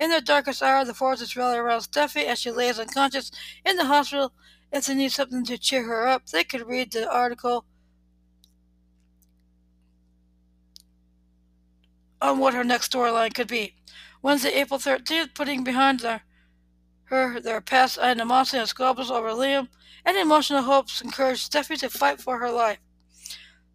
In 0.00 0.08
their 0.08 0.22
darkest 0.22 0.62
hour, 0.62 0.82
the 0.86 0.94
forces 0.94 1.36
rally 1.36 1.58
around 1.58 1.82
Steffy 1.82 2.24
as 2.24 2.40
she 2.40 2.50
lays 2.50 2.78
unconscious 2.78 3.30
in 3.66 3.76
the 3.76 3.84
hospital. 3.84 4.32
If 4.72 4.86
they 4.86 4.94
need 4.94 5.12
something 5.12 5.44
to 5.44 5.58
cheer 5.58 5.82
her 5.82 6.08
up, 6.08 6.26
they 6.26 6.42
could 6.42 6.66
read 6.66 6.90
the 6.90 7.08
article 7.10 7.66
on 12.22 12.38
what 12.38 12.54
her 12.54 12.64
next 12.64 12.92
storyline 12.92 13.34
could 13.34 13.48
be. 13.48 13.74
Wednesday, 14.22 14.52
April 14.54 14.80
13th, 14.80 15.34
putting 15.34 15.64
behind 15.64 16.00
their, 16.00 16.22
her 17.04 17.38
their 17.38 17.60
past 17.60 17.98
animosity 17.98 18.58
and 18.58 18.68
squabbles 18.68 19.10
over 19.10 19.30
Liam, 19.30 19.68
and 20.06 20.16
emotional 20.16 20.62
hopes 20.62 21.02
encouraged 21.02 21.52
Steffy 21.52 21.78
to 21.78 21.90
fight 21.90 22.20
for 22.20 22.38
her 22.38 22.50
life. 22.50 22.78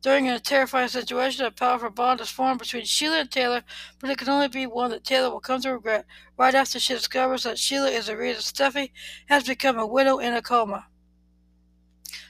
During 0.06 0.30
a 0.30 0.40
terrifying 0.40 0.90
situation, 0.90 1.48
a 1.48 1.50
powerful 1.50 1.90
bond 1.90 2.22
is 2.22 2.30
formed 2.30 2.60
between 2.60 2.86
Sheila 2.86 3.22
and 3.22 3.32
Taylor, 3.32 3.64
but 3.98 4.12
it 4.12 4.20
can 4.20 4.30
only 4.30 4.48
be 4.48 4.68
one 4.68 4.92
that 4.92 5.04
Taylor 5.04 5.32
will 5.32 5.40
come 5.40 5.62
to 5.62 5.74
regret 5.74 6.06
right 6.38 6.54
after 6.54 6.80
she 6.80 6.94
discovers 6.94 7.42
that 7.42 7.58
Sheila 7.58 7.90
is 7.90 8.06
the 8.06 8.16
reason 8.16 8.44
Steffy 8.44 8.92
has 9.30 9.46
become 9.46 9.80
a 9.80 9.88
widow 9.88 10.20
in 10.20 10.36
a 10.36 10.44
coma. 10.44 10.86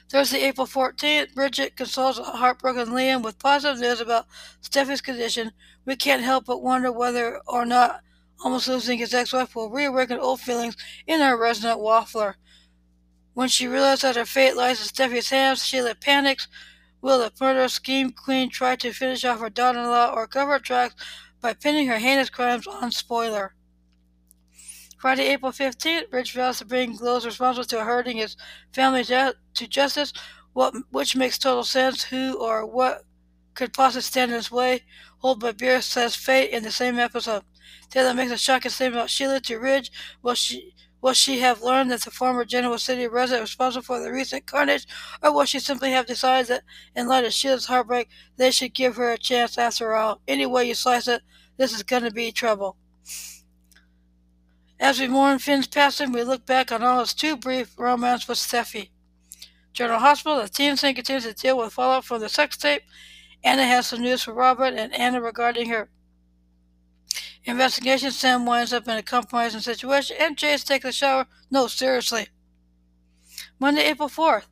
Thursday, 0.08 0.44
April 0.44 0.66
14th, 0.66 1.34
Bridget 1.34 1.76
consoles 1.76 2.18
a 2.18 2.22
heartbroken 2.24 2.88
Liam 2.88 3.22
with 3.22 3.38
positive 3.38 3.78
news 3.78 4.00
about 4.00 4.24
Steffy's 4.62 5.02
condition. 5.02 5.52
We 5.84 5.96
can't 5.96 6.22
help 6.22 6.46
but 6.46 6.62
wonder 6.62 6.90
whether 6.90 7.42
or 7.46 7.66
not 7.66 8.00
almost 8.42 8.68
losing 8.68 8.96
his 8.96 9.12
ex-wife 9.12 9.54
will 9.54 9.68
reawaken 9.68 10.18
old 10.18 10.40
feelings 10.40 10.78
in 11.06 11.20
our 11.20 11.38
resident 11.38 11.80
waffler. 11.80 12.36
When 13.34 13.50
she 13.50 13.68
realizes 13.68 14.00
that 14.00 14.16
her 14.16 14.24
fate 14.24 14.56
lies 14.56 14.80
in 14.80 14.86
Steffy's 14.86 15.28
hands, 15.28 15.62
Sheila 15.62 15.94
panics, 15.94 16.48
Will 17.06 17.20
the 17.20 17.32
murder 17.40 17.68
scheme 17.68 18.10
queen 18.10 18.50
try 18.50 18.74
to 18.74 18.92
finish 18.92 19.24
off 19.24 19.38
her 19.38 19.48
daughter-in-law 19.48 20.10
or 20.12 20.26
cover 20.26 20.54
her 20.54 20.58
tracks 20.58 20.96
by 21.40 21.54
pinning 21.54 21.86
her 21.86 21.98
heinous 21.98 22.30
crimes 22.30 22.66
on 22.66 22.90
spoiler? 22.90 23.54
Friday, 24.98 25.28
April 25.28 25.52
15th, 25.52 26.12
Ridge 26.12 26.32
vows 26.32 26.58
to 26.58 26.64
bring 26.64 26.96
those 26.96 27.24
responsible 27.24 27.64
to 27.66 27.84
hurting 27.84 28.16
his 28.16 28.36
family 28.72 29.04
to 29.04 29.36
justice. 29.68 30.12
what 30.52 30.74
which 30.90 31.14
makes 31.14 31.38
total 31.38 31.62
sense, 31.62 32.02
who 32.02 32.42
or 32.42 32.66
what 32.66 33.04
could 33.54 33.72
possibly 33.72 34.02
stand 34.02 34.32
in 34.32 34.36
his 34.38 34.50
way. 34.50 34.82
Hold 35.18 35.38
by 35.38 35.52
beer 35.52 35.82
says 35.82 36.16
fate 36.16 36.50
in 36.50 36.64
the 36.64 36.72
same 36.72 36.98
episode. 36.98 37.44
Taylor 37.88 38.14
makes 38.14 38.32
a 38.32 38.36
shocking 38.36 38.72
statement 38.72 38.96
about 38.96 39.10
Sheila 39.10 39.38
to 39.42 39.58
Ridge. 39.60 39.92
Will 40.22 40.34
she 40.34 40.74
will 41.06 41.12
she 41.12 41.38
have 41.38 41.62
learned 41.62 41.88
that 41.88 42.02
the 42.02 42.10
former 42.10 42.44
Genoa 42.44 42.80
City 42.80 43.06
resident 43.06 43.42
was 43.42 43.50
responsible 43.50 43.84
for 43.84 44.00
the 44.00 44.10
recent 44.10 44.44
carnage, 44.44 44.88
or 45.22 45.32
will 45.32 45.44
she 45.44 45.60
simply 45.60 45.92
have 45.92 46.04
decided 46.04 46.48
that, 46.48 46.64
in 46.96 47.06
light 47.06 47.24
of 47.24 47.32
Sheila's 47.32 47.66
heartbreak, 47.66 48.08
they 48.38 48.50
should 48.50 48.74
give 48.74 48.96
her 48.96 49.12
a 49.12 49.16
chance 49.16 49.56
after 49.56 49.94
all? 49.94 50.20
Any 50.26 50.46
way 50.46 50.64
you 50.64 50.74
slice 50.74 51.06
it, 51.06 51.22
this 51.58 51.72
is 51.72 51.84
going 51.84 52.02
to 52.02 52.10
be 52.10 52.32
trouble. 52.32 52.76
As 54.80 54.98
we 54.98 55.06
mourn 55.06 55.38
Finn's 55.38 55.68
passing, 55.68 56.10
we 56.10 56.24
look 56.24 56.44
back 56.44 56.72
on 56.72 56.82
all 56.82 56.98
his 56.98 57.14
too 57.14 57.36
brief 57.36 57.78
romance 57.78 58.26
with 58.26 58.38
Steffy. 58.38 58.90
General 59.72 60.00
Hospital, 60.00 60.42
the 60.42 60.48
team 60.48 60.74
scene 60.74 60.96
continues 60.96 61.22
to 61.22 61.34
deal 61.34 61.56
with 61.56 61.72
fallout 61.72 62.04
from 62.04 62.20
the 62.20 62.28
sex 62.28 62.56
tape. 62.56 62.82
Anna 63.44 63.64
has 63.64 63.86
some 63.86 64.00
news 64.00 64.24
for 64.24 64.34
Robert 64.34 64.74
and 64.74 64.92
Anna 64.92 65.20
regarding 65.20 65.68
her 65.68 65.88
investigation. 67.46 68.10
Sam 68.10 68.44
winds 68.44 68.72
up 68.72 68.86
in 68.88 68.96
a 68.96 69.02
compromising 69.02 69.60
situation, 69.60 70.16
and 70.20 70.36
Chase 70.36 70.64
takes 70.64 70.84
a 70.84 70.92
shower. 70.92 71.26
No, 71.50 71.66
seriously. 71.66 72.28
Monday, 73.58 73.84
April 73.84 74.08
4th. 74.08 74.46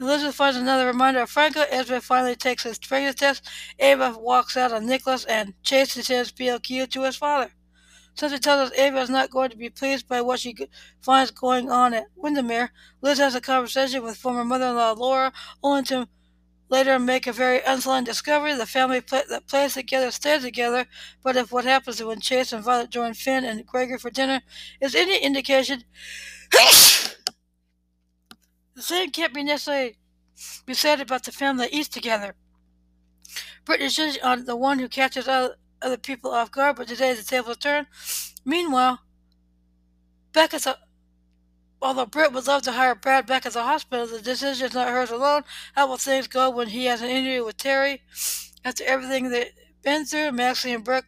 Elizabeth 0.00 0.34
finds 0.34 0.56
another 0.56 0.86
reminder 0.86 1.20
of 1.20 1.30
Franco. 1.30 1.60
Esme 1.70 1.98
finally 1.98 2.34
takes 2.34 2.62
his 2.62 2.78
pregnancy 2.78 3.18
test. 3.18 3.46
Ava 3.78 4.16
walks 4.18 4.56
out 4.56 4.72
on 4.72 4.86
Nicholas, 4.86 5.24
and 5.24 5.54
Chase 5.62 5.92
sends 5.92 6.32
BLQ 6.32 6.88
to 6.90 7.02
his 7.02 7.16
father. 7.16 7.50
Since 8.14 8.32
he 8.32 8.38
tells 8.38 8.70
us 8.70 8.78
Ava 8.78 9.00
is 9.00 9.10
not 9.10 9.30
going 9.30 9.50
to 9.50 9.56
be 9.56 9.68
pleased 9.70 10.08
by 10.08 10.20
what 10.20 10.40
she 10.40 10.56
finds 11.00 11.30
going 11.30 11.70
on 11.70 11.94
at 11.94 12.06
Windermere, 12.16 12.72
Liz 13.02 13.18
has 13.18 13.34
a 13.34 13.40
conversation 13.40 14.02
with 14.02 14.16
former 14.16 14.44
mother-in-law 14.44 14.92
Laura, 14.92 15.32
only 15.62 15.82
to 15.84 16.08
later 16.70 16.98
make 16.98 17.26
a 17.26 17.32
very 17.32 17.60
unsettling 17.66 18.04
discovery. 18.04 18.54
The 18.54 18.64
family 18.64 19.00
that 19.00 19.48
plays 19.48 19.74
together 19.74 20.10
stays 20.10 20.42
together, 20.42 20.86
but 21.22 21.36
if 21.36 21.52
what 21.52 21.64
happens 21.64 22.02
when 22.02 22.20
Chase 22.20 22.52
and 22.52 22.64
Violet 22.64 22.90
join 22.90 23.14
Finn 23.14 23.44
and 23.44 23.66
Gregory 23.66 23.98
for 23.98 24.10
dinner 24.10 24.40
is 24.80 24.94
any 24.94 25.18
indication, 25.18 25.84
the 26.52 27.16
same 28.78 29.10
can't 29.10 29.34
be 29.34 29.42
necessarily 29.42 29.96
be 30.64 30.74
said 30.74 31.00
about 31.00 31.24
the 31.24 31.32
family 31.32 31.66
that 31.66 31.74
eats 31.74 31.88
together. 31.88 32.34
Brittany 33.64 33.86
is 33.86 34.18
on 34.22 34.44
the 34.46 34.56
one 34.56 34.78
who 34.78 34.88
catches 34.88 35.28
other, 35.28 35.56
people 36.02 36.30
off 36.30 36.50
guard, 36.50 36.76
but 36.76 36.88
today 36.88 37.12
the 37.14 37.22
tables 37.22 37.58
turn. 37.58 37.86
Meanwhile, 38.44 39.00
at 40.34 40.50
the 40.50 40.78
Although 41.82 42.06
Britt 42.06 42.32
would 42.32 42.46
love 42.46 42.62
to 42.62 42.72
hire 42.72 42.94
Brad 42.94 43.26
back 43.26 43.46
at 43.46 43.54
the 43.54 43.62
hospital, 43.62 44.06
the 44.06 44.20
decision 44.20 44.66
is 44.66 44.74
not 44.74 44.88
hers 44.88 45.10
alone. 45.10 45.44
How 45.74 45.86
will 45.88 45.96
things 45.96 46.26
go 46.26 46.50
when 46.50 46.68
he 46.68 46.84
has 46.86 47.00
an 47.00 47.08
interview 47.08 47.44
with 47.44 47.56
Terry? 47.56 48.02
After 48.64 48.84
everything 48.84 49.30
they've 49.30 49.52
been 49.82 50.04
through, 50.04 50.32
Maxie 50.32 50.72
and 50.72 50.84
Brooke, 50.84 51.06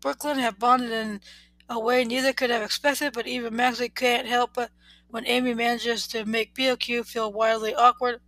Brooklyn 0.00 0.38
have 0.38 0.58
bonded 0.58 0.90
in 0.90 1.20
a 1.68 1.78
way 1.78 2.04
neither 2.04 2.32
could 2.32 2.50
have 2.50 2.62
expected, 2.62 3.12
but 3.12 3.26
even 3.26 3.54
Maxie 3.54 3.88
can't 3.90 4.26
help 4.26 4.54
but 4.54 4.70
when 5.08 5.26
Amy 5.26 5.52
manages 5.52 6.06
to 6.08 6.24
make 6.24 6.54
BOQ 6.54 7.06
feel 7.06 7.32
wildly 7.32 7.74
awkward. 7.74 8.20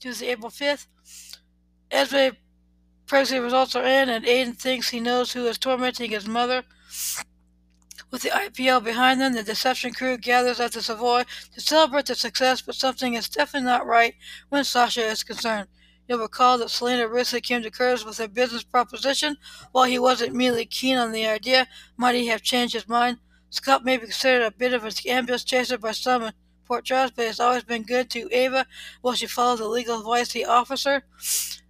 Tuesday, 0.00 0.28
April 0.28 0.50
5th. 0.50 0.86
Esme 1.90 2.36
pregnancy 3.06 3.38
results 3.38 3.74
are 3.74 3.84
in, 3.84 4.08
and 4.08 4.24
Aiden 4.24 4.56
thinks 4.56 4.90
he 4.90 5.00
knows 5.00 5.32
who 5.32 5.46
is 5.46 5.58
tormenting 5.58 6.10
his 6.10 6.26
mother. 6.26 6.64
With 8.14 8.22
the 8.22 8.28
IPO 8.28 8.84
behind 8.84 9.20
them, 9.20 9.32
the 9.32 9.42
deception 9.42 9.92
crew 9.92 10.16
gathers 10.16 10.60
at 10.60 10.70
the 10.70 10.80
Savoy 10.80 11.24
to 11.52 11.60
celebrate 11.60 12.06
the 12.06 12.14
success, 12.14 12.62
but 12.62 12.76
something 12.76 13.14
is 13.14 13.28
definitely 13.28 13.66
not 13.66 13.88
right 13.88 14.14
when 14.50 14.62
Sasha 14.62 15.04
is 15.04 15.24
concerned. 15.24 15.66
You'll 16.06 16.20
recall 16.20 16.56
that 16.58 16.70
Selina 16.70 17.08
recently 17.08 17.40
came 17.40 17.64
to 17.64 17.72
Curtis 17.72 18.04
with 18.04 18.20
a 18.20 18.28
business 18.28 18.62
proposition. 18.62 19.36
While 19.72 19.86
he 19.86 19.98
wasn't 19.98 20.30
immediately 20.30 20.66
keen 20.66 20.96
on 20.96 21.10
the 21.10 21.26
idea, 21.26 21.66
might 21.96 22.14
he 22.14 22.28
have 22.28 22.40
changed 22.40 22.74
his 22.74 22.86
mind? 22.86 23.18
Scott 23.50 23.84
may 23.84 23.96
be 23.96 24.04
considered 24.04 24.44
a 24.44 24.52
bit 24.52 24.74
of 24.74 24.84
an 24.84 24.92
ambush 25.08 25.42
chaser 25.42 25.76
by 25.76 25.90
some 25.90 26.22
in 26.22 26.32
Port 26.66 26.84
Charles, 26.84 27.10
but 27.10 27.26
has 27.26 27.40
always 27.40 27.64
been 27.64 27.82
good 27.82 28.10
to 28.10 28.28
Ava 28.30 28.64
while 29.00 29.14
she 29.14 29.26
follows 29.26 29.58
the 29.58 29.66
legal 29.66 29.98
advice 29.98 30.30
he 30.30 30.44
offers 30.44 30.84
her. 30.84 31.02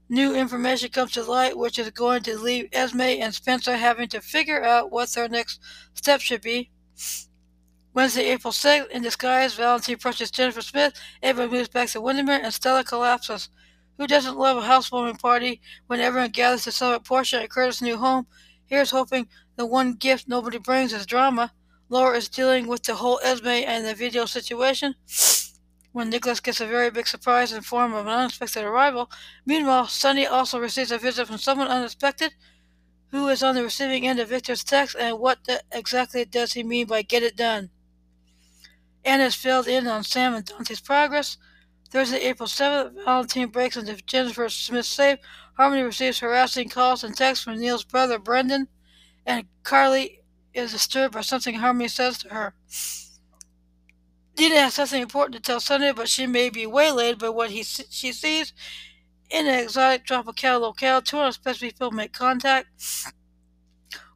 New 0.08 0.34
information 0.34 0.90
comes 0.90 1.12
to 1.12 1.22
light, 1.22 1.56
which 1.56 1.78
is 1.78 1.88
going 1.90 2.22
to 2.22 2.38
leave 2.38 2.68
Esme 2.72 3.00
and 3.00 3.34
Spencer 3.34 3.76
having 3.76 4.08
to 4.08 4.20
figure 4.20 4.62
out 4.62 4.92
what 4.92 5.10
their 5.10 5.28
next 5.28 5.60
step 5.94 6.20
should 6.20 6.42
be. 6.42 6.70
Wednesday, 7.94 8.30
April 8.30 8.52
6th, 8.52 8.90
in 8.90 9.02
disguise, 9.02 9.54
Valentine 9.54 9.94
approaches 9.94 10.30
Jennifer 10.30 10.60
Smith. 10.60 10.92
Ava 11.22 11.48
moves 11.48 11.68
back 11.68 11.88
to 11.90 12.02
Windermere, 12.02 12.40
and 12.42 12.52
Stella 12.52 12.84
collapses. 12.84 13.48
Who 13.96 14.06
doesn't 14.06 14.36
love 14.36 14.58
a 14.58 14.66
housewarming 14.66 15.16
party 15.16 15.62
when 15.86 16.00
everyone 16.00 16.30
gathers 16.30 16.64
to 16.64 16.72
celebrate 16.72 17.06
Portia 17.06 17.42
at 17.42 17.50
Curtis' 17.50 17.80
new 17.80 17.96
home? 17.96 18.26
Here's 18.66 18.90
hoping 18.90 19.28
the 19.56 19.64
one 19.64 19.94
gift 19.94 20.28
nobody 20.28 20.58
brings 20.58 20.92
is 20.92 21.06
drama. 21.06 21.52
Laura 21.88 22.16
is 22.16 22.28
dealing 22.28 22.66
with 22.66 22.82
the 22.82 22.96
whole 22.96 23.20
Esme 23.22 23.46
and 23.46 23.86
the 23.86 23.94
video 23.94 24.26
situation 24.26 24.96
when 25.94 26.10
Nicholas 26.10 26.40
gets 26.40 26.60
a 26.60 26.66
very 26.66 26.90
big 26.90 27.06
surprise 27.06 27.52
in 27.52 27.62
form 27.62 27.94
of 27.94 28.06
an 28.06 28.12
unexpected 28.12 28.64
arrival. 28.64 29.08
Meanwhile, 29.46 29.86
Sonny 29.86 30.26
also 30.26 30.58
receives 30.58 30.90
a 30.90 30.98
visit 30.98 31.28
from 31.28 31.38
someone 31.38 31.68
unexpected 31.68 32.34
who 33.12 33.28
is 33.28 33.44
on 33.44 33.54
the 33.54 33.62
receiving 33.62 34.04
end 34.04 34.18
of 34.18 34.28
Victor's 34.28 34.64
text 34.64 34.96
and 34.98 35.20
what 35.20 35.38
exactly 35.70 36.24
does 36.24 36.54
he 36.54 36.64
mean 36.64 36.88
by 36.88 37.02
get 37.02 37.22
it 37.22 37.36
done. 37.36 37.70
Anna's 39.04 39.36
filled 39.36 39.68
in 39.68 39.86
on 39.86 40.02
Sam 40.02 40.34
and 40.34 40.44
Dante's 40.44 40.80
progress. 40.80 41.36
Thursday, 41.90 42.18
April 42.22 42.48
7th, 42.48 43.04
Valentine 43.04 43.50
breaks 43.50 43.76
into 43.76 43.94
Jennifer 44.04 44.48
Smith's 44.48 44.88
safe. 44.88 45.20
Harmony 45.56 45.82
receives 45.82 46.18
harassing 46.18 46.68
calls 46.68 47.04
and 47.04 47.16
texts 47.16 47.44
from 47.44 47.60
Neil's 47.60 47.84
brother, 47.84 48.18
Brendan, 48.18 48.66
and 49.24 49.46
Carly 49.62 50.22
is 50.52 50.72
disturbed 50.72 51.14
by 51.14 51.20
something 51.20 51.54
Harmony 51.54 51.86
says 51.86 52.18
to 52.18 52.30
her. 52.30 52.54
Nina 54.36 54.60
has 54.60 54.74
something 54.74 55.00
important 55.00 55.36
to 55.36 55.40
tell 55.40 55.60
Sunday, 55.60 55.92
but 55.92 56.08
she 56.08 56.26
may 56.26 56.50
be 56.50 56.66
waylaid 56.66 57.18
by 57.18 57.28
what 57.28 57.50
he 57.50 57.62
she 57.62 58.12
sees 58.12 58.52
in 59.30 59.46
an 59.46 59.60
exotic 59.60 60.04
tropical 60.04 60.60
locale. 60.60 61.02
Two 61.02 61.18
unexpected 61.18 61.60
people 61.60 61.90
make 61.92 62.12
contact. 62.12 62.68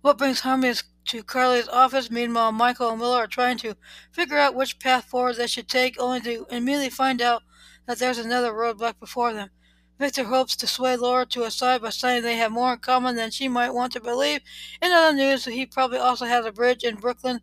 What 0.01 0.19
brings 0.19 0.41
Harmony 0.41 0.75
to 1.07 1.23
Carly's 1.23 1.69
office? 1.69 2.11
Meanwhile, 2.11 2.53
Michael 2.53 2.91
and 2.91 3.01
Willow 3.01 3.17
are 3.17 3.27
trying 3.27 3.59
to 3.59 3.77
figure 4.11 4.39
out 4.39 4.55
which 4.55 4.79
path 4.79 5.05
forward 5.05 5.37
they 5.37 5.47
should 5.47 5.69
take, 5.69 6.01
only 6.01 6.21
to 6.21 6.47
immediately 6.51 6.91
find 6.91 7.23
out 7.23 7.43
that 7.87 7.99
there's 7.99 8.19
another 8.19 8.53
roadblock 8.53 8.99
before 8.99 9.33
them. 9.33 9.51
Victor 9.99 10.25
hopes 10.25 10.55
to 10.57 10.67
sway 10.67 10.97
Laura 10.97 11.27
to 11.27 11.43
his 11.43 11.55
side 11.55 11.83
by 11.83 11.91
saying 11.91 12.23
they 12.23 12.37
have 12.37 12.53
more 12.53 12.73
in 12.73 12.79
common 12.79 13.17
than 13.17 13.31
she 13.31 13.49
might 13.49 13.71
want 13.71 13.93
to 13.93 14.01
believe. 14.01 14.41
In 14.81 14.93
other 14.93 15.17
news, 15.17 15.45
he 15.45 15.67
probably 15.67 15.99
also 15.99 16.25
has 16.25 16.47
a 16.47 16.53
bridge 16.53 16.85
in 16.85 16.97
Brooklyn 16.97 17.41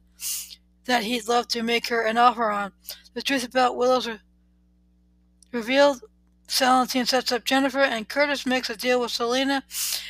that 0.86 1.04
he'd 1.04 1.28
love 1.28 1.48
to 1.50 1.64
make 1.64 1.88
her 1.90 2.02
an 2.02 2.18
offer 2.18 2.50
on. 2.50 2.72
The 3.14 3.22
truth 3.22 3.46
about 3.46 3.76
Willow's 3.76 4.08
re- 4.08 4.20
revealed. 5.52 6.02
Valentine 6.48 7.08
sets 7.08 7.32
up 7.32 7.44
Jennifer, 7.44 7.80
and 7.80 8.08
Curtis 8.08 8.46
makes 8.46 8.70
a 8.70 8.78
deal 8.78 9.02
with 9.02 9.12
Selina. 9.12 9.64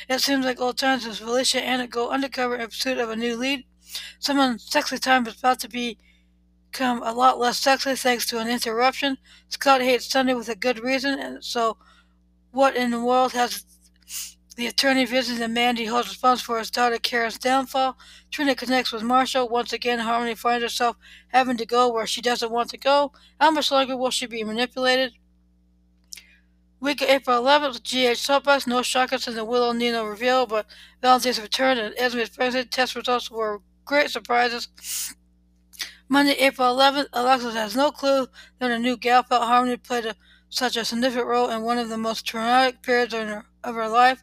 It 0.08 0.20
seems 0.20 0.44
like 0.44 0.60
old 0.60 0.76
times 0.76 1.06
as 1.06 1.18
Felicia 1.18 1.62
and 1.62 1.80
Anna 1.80 1.86
go 1.88 2.10
undercover 2.10 2.56
in 2.56 2.66
pursuit 2.66 2.98
of 2.98 3.08
a 3.08 3.16
new 3.16 3.36
lead. 3.36 3.64
Someone 4.18 4.58
sexy 4.58 4.98
time 4.98 5.26
is 5.26 5.38
about 5.38 5.60
to 5.60 5.68
be 5.68 5.98
become 6.70 7.02
a 7.02 7.12
lot 7.12 7.38
less 7.38 7.58
sexy 7.58 7.94
thanks 7.94 8.26
to 8.26 8.38
an 8.38 8.48
interruption. 8.48 9.16
Scott 9.48 9.80
hates 9.80 10.06
Sunday 10.06 10.34
with 10.34 10.50
a 10.50 10.54
good 10.54 10.78
reason, 10.78 11.18
and 11.18 11.42
so 11.42 11.78
what 12.50 12.76
in 12.76 12.90
the 12.90 13.02
world 13.02 13.32
has 13.32 13.64
the 14.56 14.66
attorney 14.66 15.04
visits 15.04 15.38
the 15.38 15.48
man 15.48 15.76
he 15.76 15.84
holds 15.84 16.08
responsible 16.08 16.54
for 16.54 16.58
his 16.58 16.70
daughter 16.70 16.98
Karen's 16.98 17.38
downfall. 17.38 17.98
Trina 18.30 18.54
connects 18.54 18.90
with 18.90 19.02
Marshall. 19.02 19.48
Once 19.48 19.72
again, 19.72 19.98
Harmony 19.98 20.34
finds 20.34 20.62
herself 20.62 20.96
having 21.28 21.58
to 21.58 21.66
go 21.66 21.92
where 21.92 22.06
she 22.06 22.22
doesn't 22.22 22.50
want 22.50 22.70
to 22.70 22.78
go. 22.78 23.12
How 23.38 23.50
much 23.50 23.70
longer 23.70 23.96
will 23.96 24.10
she 24.10 24.26
be 24.26 24.42
manipulated? 24.44 25.12
Week 26.80 27.02
of 27.02 27.08
April 27.08 27.42
11th, 27.42 27.82
GH 27.82 28.18
Soapbox. 28.18 28.66
No 28.66 28.82
shockers 28.82 29.28
in 29.28 29.34
the 29.34 29.44
Willow 29.44 29.72
Nina 29.72 30.04
reveal, 30.04 30.46
but 30.46 30.66
Valentine's 31.02 31.40
return 31.40 31.78
and 31.78 31.94
Esme's 31.96 32.30
pregnancy 32.30 32.68
test 32.68 32.94
results 32.94 33.30
were 33.30 33.60
great 33.84 34.10
surprises. 34.10 34.68
Monday, 36.08 36.32
April 36.32 36.76
11th, 36.76 37.08
Alexis 37.12 37.54
has 37.54 37.74
no 37.76 37.90
clue 37.90 38.26
that 38.58 38.70
a 38.70 38.78
new 38.78 38.96
gal 38.96 39.22
felt 39.22 39.42
Harmony 39.42 39.76
played 39.76 40.06
a, 40.06 40.14
such 40.48 40.76
a 40.76 40.84
significant 40.84 41.26
role 41.26 41.50
in 41.50 41.62
one 41.62 41.78
of 41.78 41.88
the 41.88 41.98
most 41.98 42.26
traumatic 42.26 42.82
periods 42.82 43.12
in 43.12 43.28
her, 43.28 43.46
of 43.66 43.74
her 43.74 43.88
life. 43.88 44.22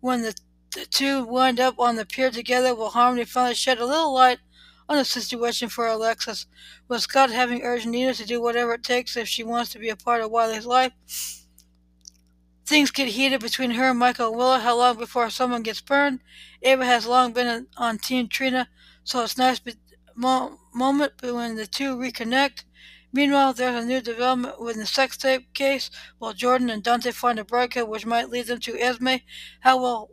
When 0.00 0.22
the, 0.22 0.34
the 0.74 0.86
two 0.86 1.24
wind 1.24 1.60
up 1.60 1.78
on 1.78 1.96
the 1.96 2.04
pier 2.04 2.30
together, 2.30 2.74
will 2.74 2.90
Harmony 2.90 3.24
finally 3.24 3.54
shed 3.54 3.78
a 3.78 3.86
little 3.86 4.12
light 4.12 4.38
on 4.88 4.96
the 4.96 5.04
situation 5.04 5.68
for 5.68 5.86
Alexis? 5.86 6.46
With 6.88 7.02
Scott 7.02 7.30
having 7.30 7.62
urged 7.62 7.86
Nina 7.86 8.14
to 8.14 8.26
do 8.26 8.42
whatever 8.42 8.74
it 8.74 8.82
takes 8.82 9.16
if 9.16 9.28
she 9.28 9.42
wants 9.44 9.70
to 9.72 9.78
be 9.78 9.88
a 9.88 9.96
part 9.96 10.22
of 10.22 10.30
Wiley's 10.30 10.66
life? 10.66 10.92
Things 12.66 12.90
get 12.90 13.08
heated 13.08 13.40
between 13.40 13.72
her 13.72 13.90
and 13.90 13.98
Michael 13.98 14.28
and 14.28 14.36
Willow. 14.36 14.58
How 14.58 14.76
long 14.76 14.96
before 14.96 15.28
someone 15.30 15.62
gets 15.62 15.80
burned? 15.80 16.20
Ava 16.62 16.84
has 16.84 17.06
long 17.06 17.32
been 17.32 17.66
on 17.76 17.98
Team 17.98 18.28
Trina, 18.28 18.68
so 19.02 19.22
it's 19.24 19.38
nice 19.38 19.58
be- 19.58 19.74
mo- 20.14 20.58
moment 20.72 21.14
when 21.20 21.56
the 21.56 21.66
two 21.66 21.96
reconnect. 21.96 22.64
Meanwhile, 23.12 23.54
there's 23.54 23.84
a 23.84 23.86
new 23.86 24.00
development 24.00 24.60
with 24.60 24.76
the 24.76 24.86
sex 24.86 25.16
tape 25.16 25.52
case, 25.52 25.90
while 26.18 26.32
Jordan 26.32 26.70
and 26.70 26.82
Dante 26.82 27.10
find 27.10 27.38
a 27.38 27.44
broadcast 27.44 27.88
which 27.88 28.06
might 28.06 28.30
lead 28.30 28.46
them 28.46 28.60
to 28.60 28.78
Esme. 28.78 29.16
How 29.60 29.78
will 29.78 30.10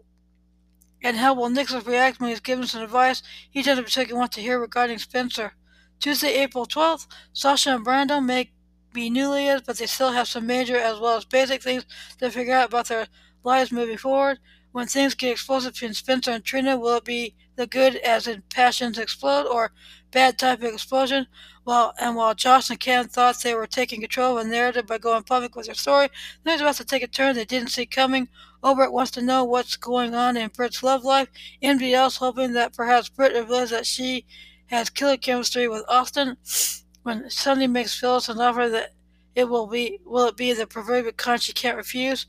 and 1.04 1.18
how 1.18 1.36
will 1.36 1.50
Nicholas 1.50 1.86
react 1.86 2.20
when 2.20 2.30
he's 2.30 2.40
given 2.40 2.66
some 2.66 2.82
advice 2.82 3.22
he 3.52 3.62
doesn't 3.62 3.84
particularly 3.84 4.20
want 4.20 4.32
to 4.32 4.42
hear 4.42 4.60
regarding 4.60 4.98
Spencer? 4.98 5.54
Tuesday, 6.00 6.34
April 6.42 6.66
12th, 6.66 7.08
Sasha 7.34 7.76
and 7.76 7.86
Brando 7.86 8.24
may 8.24 8.52
be 8.94 9.12
newlyweds, 9.12 9.64
but 9.66 9.78
they 9.78 9.86
still 9.86 10.12
have 10.12 10.28
some 10.28 10.48
major 10.48 10.78
as 10.78 11.00
well 11.00 11.18
as 11.18 11.26
basic 11.26 11.62
things 11.62 11.86
to 12.20 12.32
figure 12.32 12.56
out 12.56 12.70
about 12.70 12.88
their 12.88 13.08
lives 13.44 13.72
moving 13.72 13.98
forward. 13.98 14.40
When 14.78 14.86
things 14.86 15.16
get 15.16 15.32
explosive 15.32 15.74
between 15.74 15.96
Spencer 15.96 16.30
and 16.30 16.44
Trina, 16.44 16.78
will 16.78 16.98
it 16.98 17.04
be 17.04 17.34
the 17.56 17.66
good 17.66 17.96
as 17.96 18.28
in 18.28 18.44
passions 18.54 19.00
explode 19.00 19.48
or 19.48 19.72
bad 20.12 20.38
type 20.38 20.60
of 20.60 20.72
explosion? 20.72 21.26
Well, 21.66 21.96
and 22.00 22.16
while 22.16 22.36
Joss 22.36 22.70
and 22.70 22.80
Cam 22.80 23.08
thought 23.08 23.42
they 23.42 23.56
were 23.56 23.66
taking 23.66 24.02
control 24.02 24.38
of 24.38 24.46
the 24.46 24.52
narrative 24.52 24.86
by 24.86 25.00
going 25.00 25.24
public 25.24 25.56
with 25.56 25.66
their 25.66 25.74
story, 25.74 26.10
things 26.44 26.62
about 26.62 26.76
to 26.76 26.86
take 26.86 27.02
a 27.02 27.08
turn 27.08 27.36
they 27.36 27.44
didn't 27.44 27.72
see 27.72 27.88
coming. 27.88 28.30
Obert 28.64 28.94
wants 28.94 29.10
to 29.14 29.22
know 29.24 29.44
what's 29.44 29.78
going 29.78 30.14
on 30.14 30.38
in 30.38 30.52
Britt's 30.56 30.84
love 30.84 31.04
life. 31.04 31.30
Else 31.64 32.18
hoping 32.18 32.54
that 32.54 32.76
perhaps 32.76 33.10
Britt 33.10 33.34
reveals 33.34 33.72
that 33.72 33.88
she 33.88 34.28
has 34.68 34.92
killer 34.92 35.18
chemistry 35.18 35.68
with 35.68 35.86
Austin? 35.90 36.38
When 37.02 37.32
Sonny 37.32 37.66
makes 37.66 38.00
Phyllis 38.00 38.30
an 38.30 38.40
offer 38.40 38.70
that 38.70 38.94
it 39.34 39.50
will 39.50 39.66
be 39.66 40.00
will 40.06 40.28
it 40.28 40.38
be 40.38 40.54
the 40.54 40.68
proverbial 40.68 41.14
con 41.14 41.40
she 41.40 41.52
can't 41.52 41.78
refuse? 41.78 42.28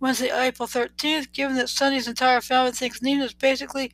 Wednesday, 0.00 0.30
April 0.32 0.66
13th, 0.66 1.30
given 1.32 1.56
that 1.56 1.68
Sonny's 1.68 2.08
entire 2.08 2.40
family 2.40 2.72
thinks 2.72 3.02
Nina 3.02 3.24
is 3.24 3.34
basically 3.34 3.92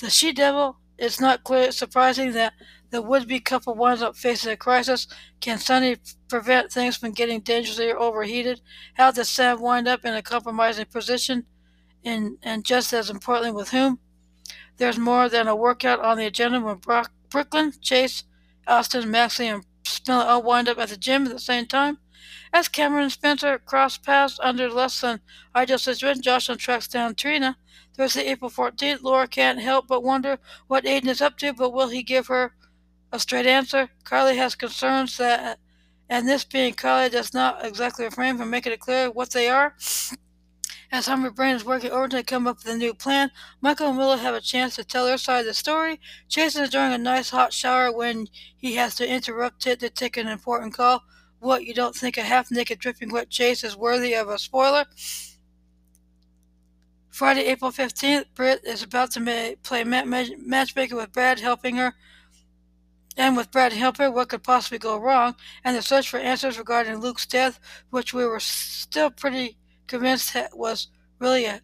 the 0.00 0.10
she 0.10 0.32
devil, 0.32 0.76
it's 0.98 1.18
not 1.18 1.44
clear 1.44 1.72
surprising 1.72 2.32
that 2.32 2.52
the 2.90 3.00
would-be 3.00 3.40
couple 3.40 3.74
winds 3.74 4.02
up 4.02 4.16
facing 4.16 4.52
a 4.52 4.56
crisis. 4.56 5.06
Can 5.40 5.58
Sunny 5.58 5.96
prevent 6.28 6.70
things 6.70 6.96
from 6.96 7.12
getting 7.12 7.40
dangerously 7.40 7.90
overheated? 7.90 8.60
How 8.94 9.10
does 9.10 9.30
Sam 9.30 9.60
wind 9.60 9.88
up 9.88 10.04
in 10.04 10.12
a 10.12 10.22
compromising 10.22 10.86
position? 10.86 11.46
And, 12.04 12.36
and 12.42 12.64
just 12.64 12.92
as 12.92 13.08
importantly, 13.08 13.52
with 13.52 13.70
whom? 13.70 13.98
There's 14.76 14.98
more 14.98 15.28
than 15.28 15.48
a 15.48 15.56
workout 15.56 16.00
on 16.00 16.18
the 16.18 16.26
agenda 16.26 16.60
when 16.60 16.76
Brock, 16.76 17.12
Brooklyn, 17.30 17.72
Chase, 17.80 18.24
Austin, 18.66 19.10
Maxley, 19.10 19.46
and 19.46 19.64
Spinelli 19.84 20.24
all 20.26 20.42
wind 20.42 20.68
up 20.68 20.78
at 20.78 20.88
the 20.88 20.96
gym 20.96 21.26
at 21.26 21.32
the 21.32 21.38
same 21.38 21.66
time. 21.66 21.98
As 22.52 22.68
Cameron 22.68 23.10
Spencer 23.10 23.58
cross 23.58 23.96
paths 23.96 24.38
under 24.42 24.68
less 24.68 25.00
than 25.00 25.20
ideal 25.54 25.78
situation, 25.78 26.22
Josslyn 26.22 26.58
tracks 26.58 26.88
down 26.88 27.14
Trina. 27.14 27.56
Thursday, 27.96 28.26
April 28.26 28.50
14th, 28.50 29.02
Laura 29.02 29.28
can't 29.28 29.60
help 29.60 29.86
but 29.86 30.02
wonder 30.02 30.38
what 30.66 30.84
Aiden 30.84 31.08
is 31.08 31.20
up 31.20 31.38
to, 31.38 31.52
but 31.52 31.72
will 31.72 31.88
he 31.88 32.02
give 32.02 32.26
her 32.28 32.54
a 33.12 33.18
straight 33.18 33.46
answer. 33.46 33.90
Carly 34.04 34.36
has 34.36 34.54
concerns 34.54 35.16
that, 35.16 35.58
and 36.08 36.28
this 36.28 36.44
being 36.44 36.74
Carly 36.74 37.08
does 37.08 37.34
not 37.34 37.64
exactly 37.64 38.04
refrain 38.04 38.38
from 38.38 38.50
making 38.50 38.72
it 38.72 38.80
clear 38.80 39.10
what 39.10 39.30
they 39.30 39.48
are. 39.48 39.76
As 40.92 41.06
Humber 41.06 41.30
Brain 41.30 41.54
is 41.54 41.64
working 41.64 41.92
over 41.92 42.08
to 42.08 42.22
come 42.24 42.48
up 42.48 42.58
with 42.58 42.74
a 42.74 42.76
new 42.76 42.92
plan, 42.94 43.30
Michael 43.60 43.90
and 43.90 43.98
Willow 43.98 44.16
have 44.16 44.34
a 44.34 44.40
chance 44.40 44.74
to 44.74 44.84
tell 44.84 45.06
their 45.06 45.18
side 45.18 45.40
of 45.40 45.46
the 45.46 45.54
story. 45.54 46.00
Chase 46.28 46.56
is 46.56 46.62
enjoying 46.62 46.92
a 46.92 46.98
nice 46.98 47.30
hot 47.30 47.52
shower 47.52 47.92
when 47.92 48.26
he 48.56 48.74
has 48.74 48.96
to 48.96 49.08
interrupt 49.08 49.68
it 49.68 49.78
to 49.80 49.90
take 49.90 50.16
an 50.16 50.26
important 50.26 50.74
call. 50.74 51.04
What, 51.40 51.64
you 51.64 51.74
don't 51.74 51.94
think 51.94 52.16
a 52.16 52.22
half 52.22 52.50
naked, 52.50 52.78
dripping 52.78 53.10
wet 53.10 53.30
Chase 53.30 53.64
is 53.64 53.76
worthy 53.76 54.14
of 54.14 54.28
a 54.28 54.38
spoiler? 54.38 54.84
Friday, 57.08 57.46
April 57.46 57.70
15th, 57.70 58.26
Britt 58.34 58.64
is 58.64 58.82
about 58.82 59.10
to 59.12 59.56
play 59.62 59.84
matchmaker 59.84 60.96
with 60.96 61.12
Brad, 61.12 61.40
helping 61.40 61.76
her 61.76 61.94
and 63.16 63.36
with 63.36 63.50
Brad 63.50 63.72
Helper, 63.72 64.10
what 64.10 64.28
could 64.28 64.42
possibly 64.42 64.78
go 64.78 64.96
wrong, 64.96 65.34
and 65.64 65.76
the 65.76 65.82
search 65.82 66.08
for 66.08 66.18
answers 66.18 66.58
regarding 66.58 66.98
Luke's 66.98 67.26
death, 67.26 67.58
which 67.90 68.14
we 68.14 68.24
were 68.24 68.40
still 68.40 69.10
pretty 69.10 69.58
convinced 69.86 70.36
was 70.54 70.88
really 71.18 71.44
a, 71.44 71.60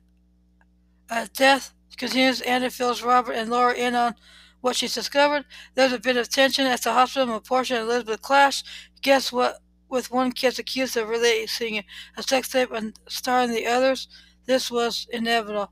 a 1.09 1.29
death, 1.33 1.73
continues. 1.97 2.41
Anna 2.43 2.69
fills 2.69 3.03
Robert 3.03 3.33
and 3.33 3.51
Laura 3.51 3.75
in 3.75 3.95
on 3.95 4.15
what 4.61 4.77
she's 4.77 4.95
discovered. 4.95 5.45
There's 5.75 5.93
a 5.93 6.01
bit 6.01 6.17
of 6.17 6.29
tension 6.29 6.67
at 6.67 6.83
the 6.83 6.93
hospital 6.93 7.29
when 7.29 7.41
Portia 7.41 7.77
and 7.77 7.85
Elizabeth 7.85 8.21
clash. 8.21 8.63
Guess 9.01 9.33
what? 9.33 9.61
With 9.89 10.11
one 10.11 10.33
kid 10.33 10.59
accused 10.59 10.97
of 10.97 11.09
releasing 11.09 11.85
a 12.17 12.23
sex 12.23 12.49
tape 12.49 12.73
and 12.73 12.99
starring 13.09 13.51
the 13.51 13.67
others, 13.67 14.09
this 14.47 14.71
was 14.71 15.07
inevitable. 15.13 15.71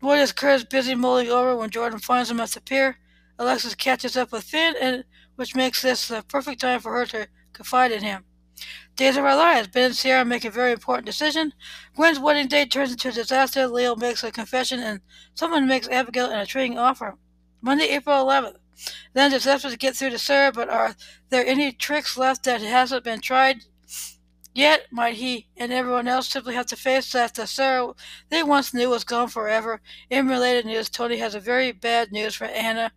Boy, 0.00 0.18
is 0.18 0.32
Curtis 0.32 0.64
busy 0.64 0.94
mulling 0.94 1.28
over 1.28 1.54
when 1.54 1.70
Jordan 1.70 1.98
finds 1.98 2.30
him 2.30 2.40
at 2.40 2.50
the 2.50 2.60
pier. 2.60 2.96
Alexis 3.38 3.74
catches 3.74 4.16
up 4.16 4.32
with 4.32 4.44
Finn, 4.44 4.74
and 4.80 5.04
which 5.36 5.54
makes 5.54 5.82
this 5.82 6.08
the 6.08 6.22
perfect 6.22 6.60
time 6.60 6.80
for 6.80 6.92
her 6.92 7.06
to 7.06 7.28
confide 7.52 7.92
in 7.92 8.02
him. 8.02 8.24
Days 8.96 9.16
of 9.16 9.24
our 9.24 9.36
lives. 9.36 9.68
Ben 9.68 9.86
and 9.86 9.94
Ciara 9.94 10.24
make 10.24 10.44
a 10.44 10.50
very 10.50 10.72
important 10.72 11.06
decision. 11.06 11.54
Gwen's 11.94 12.18
wedding 12.18 12.48
day 12.48 12.66
turns 12.66 12.92
into 12.92 13.08
a 13.08 13.12
disaster. 13.12 13.66
Leo 13.66 13.96
makes 13.96 14.22
a 14.22 14.30
confession, 14.30 14.80
and 14.80 15.00
someone 15.34 15.66
makes 15.66 15.88
Abigail 15.88 16.30
an 16.30 16.40
intriguing 16.40 16.78
offer. 16.78 17.16
Monday, 17.62 17.88
April 17.88 18.24
11th. 18.24 18.59
Then 19.12 19.32
it's 19.32 19.46
effort 19.46 19.70
to 19.70 19.76
get 19.76 19.96
through 19.96 20.10
to 20.10 20.18
Sarah, 20.18 20.52
but 20.52 20.68
are 20.68 20.94
there 21.30 21.46
any 21.46 21.72
tricks 21.72 22.16
left 22.16 22.44
that 22.44 22.60
hasn't 22.60 23.04
been 23.04 23.20
tried 23.20 23.64
Yet 24.54 24.86
might 24.90 25.14
he 25.14 25.46
and 25.56 25.72
everyone 25.72 26.08
else 26.08 26.28
simply 26.28 26.54
have 26.54 26.66
to 26.66 26.76
face 26.76 27.12
that 27.12 27.34
the 27.34 27.46
Sarah 27.46 27.92
they 28.30 28.42
once 28.42 28.74
knew 28.74 28.90
was 28.90 29.04
gone 29.04 29.28
forever. 29.28 29.80
In 30.10 30.26
related 30.28 30.66
news, 30.66 30.90
Tony 30.90 31.18
has 31.18 31.36
a 31.36 31.40
very 31.40 31.70
bad 31.70 32.10
news 32.10 32.34
for 32.34 32.46
Anna. 32.46 32.90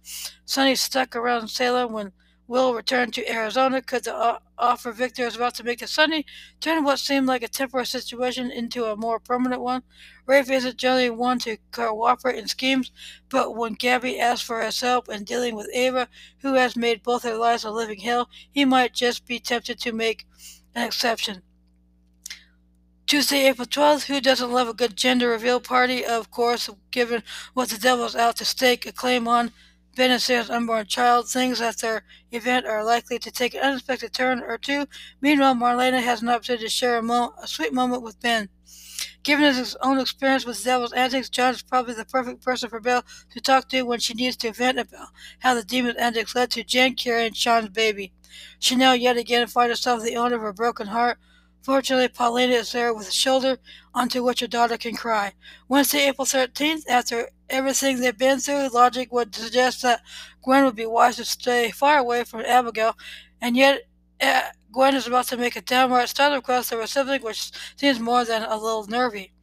Sonny 0.46 0.76
stuck 0.76 1.16
around 1.16 1.50
Salem 1.50 1.94
when 1.94 2.12
Will 2.48 2.74
returned 2.74 3.14
to 3.14 3.32
Arizona. 3.32 3.82
Could 3.84 4.06
the 4.06 4.16
uh, 4.16 4.40
offer 4.64 4.92
Victor 4.92 5.28
is 5.28 5.36
about 5.36 5.54
to 5.56 5.64
make 5.64 5.80
to 5.80 5.88
Sonny 5.88 6.26
turn 6.62 6.84
what 6.84 7.00
seemed 7.00 7.28
like 7.28 7.44
a 7.44 7.48
temporary 7.48 7.86
situation 7.86 8.50
into 8.50 8.86
a 8.86 8.96
more 8.96 9.20
permanent 9.20 9.62
one? 9.62 9.84
Rafe 10.26 10.50
isn't 10.50 10.78
generally 10.78 11.10
one 11.10 11.40
to 11.40 11.58
cooperate 11.72 12.40
in 12.40 12.48
schemes, 12.48 12.92
but 13.30 13.56
when 13.56 13.74
Gabby 13.74 14.20
asks 14.20 14.46
for 14.46 14.62
his 14.62 14.80
help 14.80 15.10
in 15.10 15.26
dealing 15.26 15.56
with 15.56 15.70
Ava, 15.74 16.08
who 16.40 16.54
has 16.54 16.76
made 16.78 17.04
both 17.04 17.24
their 17.24 17.38
lives 17.38 17.64
a 17.66 17.72
living 17.72 18.00
hell, 18.00 18.30
he 18.52 18.64
might 18.64 18.94
just 18.94 19.28
be 19.28 19.40
tempted 19.40 19.80
to 19.80 19.92
make 19.92 20.26
an 20.74 20.88
exception. 20.88 21.42
Tuesday, 23.06 23.48
April 23.48 23.68
12th. 23.68 24.06
Who 24.06 24.22
doesn't 24.22 24.52
love 24.52 24.70
a 24.70 24.74
good 24.74 24.96
gender 24.96 25.30
reveal 25.30 25.60
party? 25.60 26.06
Of 26.06 26.32
course, 26.32 26.70
given 26.90 27.22
what 27.54 27.70
the 27.70 27.78
devil's 27.78 28.16
out 28.16 28.38
to 28.38 28.46
stake 28.46 28.86
a 28.86 28.92
claim 28.94 29.28
on 29.28 29.52
Ben 29.96 30.10
and 30.10 30.22
Ciara's 30.22 30.50
unborn 30.50 30.88
child, 30.88 31.30
things 31.30 31.62
at 31.62 31.78
their 31.78 32.04
event 32.32 32.66
are 32.66 32.84
likely 32.84 33.20
to 33.20 33.30
take 33.30 33.54
an 33.54 33.62
unexpected 33.62 34.12
turn 34.12 34.42
or 34.42 34.58
two. 34.58 34.88
Meanwhile, 35.22 35.54
Marlena 35.54 36.02
has 36.02 36.22
an 36.22 36.30
opportunity 36.30 36.64
to 36.66 36.70
share 36.70 36.98
a, 36.98 37.04
a 37.04 37.48
sweet 37.48 37.74
moment 37.74 38.02
with 38.02 38.20
Ben. 38.20 38.50
Given 39.22 39.54
his 39.54 39.76
own 39.82 40.00
experience 40.00 40.46
with 40.46 40.64
Devil's 40.64 40.94
antics, 40.94 41.30
John 41.30 41.54
is 41.54 41.62
probably 41.62 41.94
the 41.94 42.06
perfect 42.06 42.42
person 42.42 42.70
for 42.70 42.80
Belle 42.80 43.06
to 43.32 43.40
talk 43.40 43.70
to 43.70 43.84
when 43.84 44.00
she 44.00 44.14
needs 44.14 44.36
to 44.38 44.52
vent 44.52 44.80
about 44.80 45.10
how 45.40 45.54
the 45.54 45.64
demon's 45.64 45.98
antics 45.98 46.36
led 46.36 46.52
to 46.52 46.64
Jen 46.64 46.96
carrying 46.96 47.34
Shawn's 47.34 47.70
baby. 47.70 48.12
She 48.60 48.76
now 48.76 48.94
yet 48.94 49.16
again 49.16 49.48
finds 49.48 49.72
herself 49.72 50.04
the 50.04 50.18
owner 50.18 50.36
of 50.36 50.44
a 50.44 50.54
broken 50.54 50.88
heart. 50.88 51.20
Fortunately, 51.62 52.10
Paulina 52.10 52.56
is 52.56 52.72
there 52.74 52.94
with 52.94 53.08
a 53.08 53.14
shoulder 53.14 53.60
onto 53.94 54.24
which 54.24 54.42
her 54.42 54.48
daughter 54.48 54.78
can 54.78 54.96
cry. 54.96 55.34
Wednesday, 55.70 56.10
April 56.10 56.26
13th, 56.26 56.84
after 56.90 57.30
everything 57.50 58.00
they've 58.00 58.18
been 58.18 58.40
through, 58.40 58.70
logic 58.70 59.12
would 59.12 59.36
suggest 59.36 59.82
that 59.82 60.02
Gwen 60.42 60.66
would 60.66 60.76
be 60.76 60.86
wise 60.86 61.18
to 61.18 61.26
stay 61.26 61.72
far 61.72 61.98
away 61.98 62.24
from 62.24 62.42
Abigail, 62.42 62.98
and 63.42 63.56
yet 63.58 63.82
uh, 64.22 64.50
Gwen 64.72 64.96
is 64.96 65.08
about 65.08 65.28
to 65.28 65.38
make 65.38 65.56
a 65.56 65.62
downright 65.62 66.10
start 66.10 66.34
across 66.34 66.70
her 66.70 66.88
sibling, 66.88 67.22
which 67.22 67.52
seems 67.76 68.00
more 68.00 68.26
than 68.26 68.44
a 68.44 68.58
little 68.58 68.88
nervy. 68.88 69.34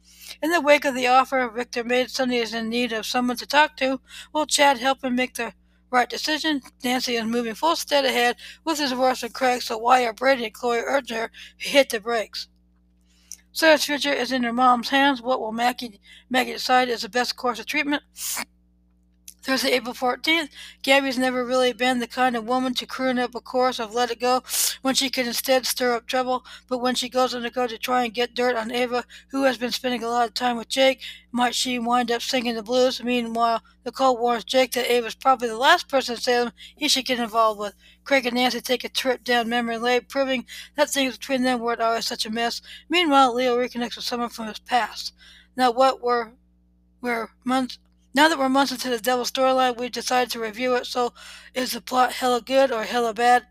In 0.41 0.51
the 0.51 0.61
wake 0.61 0.85
of 0.85 0.95
the 0.95 1.07
offer, 1.07 1.49
Victor 1.49 1.83
made 1.83 2.09
Sonny 2.09 2.37
is 2.37 2.53
in 2.53 2.69
need 2.69 2.93
of 2.93 3.05
someone 3.05 3.37
to 3.37 3.45
talk 3.45 3.77
to. 3.77 3.99
Will 4.33 4.45
Chad 4.45 4.79
help 4.79 5.03
him 5.03 5.15
make 5.15 5.35
the 5.35 5.53
right 5.91 6.09
decision. 6.09 6.61
Nancy 6.83 7.15
is 7.15 7.25
moving 7.25 7.53
full 7.53 7.75
stead 7.75 8.05
ahead 8.05 8.37
with 8.63 8.79
his 8.79 8.91
horse 8.91 9.23
and 9.23 9.33
Craig, 9.33 9.61
so 9.61 9.77
why 9.77 10.05
are 10.05 10.13
Brady 10.13 10.45
and 10.45 10.53
Chloe 10.53 10.79
urging 10.79 11.17
her 11.17 11.27
to 11.27 11.69
hit 11.69 11.89
the 11.89 11.99
brakes? 11.99 12.47
Sarah's 13.53 13.85
future 13.85 14.13
is 14.13 14.31
in 14.31 14.43
her 14.43 14.53
mom's 14.53 14.89
hands. 14.89 15.21
What 15.21 15.41
will 15.41 15.51
Maggie, 15.51 15.99
Maggie 16.29 16.53
decide 16.53 16.89
is 16.89 17.01
the 17.01 17.09
best 17.09 17.35
course 17.35 17.59
of 17.59 17.65
treatment? 17.65 18.03
Thursday, 19.43 19.71
April 19.71 19.95
14th. 19.95 20.49
Gabby's 20.83 21.17
never 21.17 21.43
really 21.43 21.73
been 21.73 21.97
the 21.97 22.05
kind 22.05 22.35
of 22.35 22.45
woman 22.45 22.75
to 22.75 22.85
croon 22.85 23.17
up 23.17 23.33
a 23.33 23.41
chorus 23.41 23.79
of 23.79 23.91
Let 23.91 24.11
It 24.11 24.19
Go 24.19 24.43
when 24.83 24.93
she 24.93 25.09
could 25.09 25.25
instead 25.25 25.65
stir 25.65 25.95
up 25.95 26.05
trouble, 26.05 26.45
but 26.67 26.77
when 26.77 26.93
she 26.93 27.09
goes 27.09 27.33
on 27.33 27.41
the 27.41 27.49
go 27.49 27.65
to 27.65 27.79
try 27.79 28.03
and 28.03 28.13
get 28.13 28.35
dirt 28.35 28.55
on 28.55 28.71
Ava, 28.71 29.03
who 29.29 29.45
has 29.45 29.57
been 29.57 29.71
spending 29.71 30.03
a 30.03 30.07
lot 30.07 30.27
of 30.27 30.35
time 30.35 30.57
with 30.57 30.69
Jake, 30.69 31.01
might 31.31 31.55
she 31.55 31.79
wind 31.79 32.11
up 32.11 32.21
singing 32.21 32.53
the 32.53 32.61
blues? 32.61 33.03
Meanwhile, 33.03 33.63
Nicole 33.83 34.15
warns 34.15 34.43
Jake 34.43 34.73
that 34.73 34.91
Ava's 34.91 35.15
probably 35.15 35.47
the 35.47 35.57
last 35.57 35.89
person 35.89 36.17
in 36.27 36.51
he 36.75 36.87
should 36.87 37.05
get 37.05 37.19
involved 37.19 37.59
with. 37.59 37.73
Craig 38.03 38.27
and 38.27 38.35
Nancy 38.35 38.61
take 38.61 38.83
a 38.83 38.89
trip 38.89 39.23
down 39.23 39.49
memory 39.49 39.79
lane, 39.79 40.05
proving 40.07 40.45
that 40.75 40.91
things 40.91 41.17
between 41.17 41.41
them 41.41 41.59
weren't 41.59 41.81
always 41.81 42.05
such 42.05 42.27
a 42.27 42.29
mess. 42.29 42.61
Meanwhile, 42.89 43.33
Leo 43.33 43.57
reconnects 43.57 43.95
with 43.95 44.05
someone 44.05 44.29
from 44.29 44.45
his 44.45 44.59
past. 44.59 45.13
Now, 45.57 45.71
what 45.71 45.99
were 46.03 46.33
were 47.01 47.31
months 47.43 47.79
now 48.13 48.27
that 48.27 48.37
we're 48.37 48.49
months 48.49 48.71
into 48.71 48.89
the 48.89 48.99
Devil 48.99 49.25
storyline, 49.25 49.77
we've 49.77 49.91
decided 49.91 50.31
to 50.31 50.39
review 50.39 50.75
it. 50.75 50.85
So, 50.85 51.13
is 51.53 51.71
the 51.71 51.81
plot 51.81 52.13
hella 52.13 52.41
good 52.41 52.71
or 52.71 52.83
hella 52.83 53.13
bad? 53.13 53.47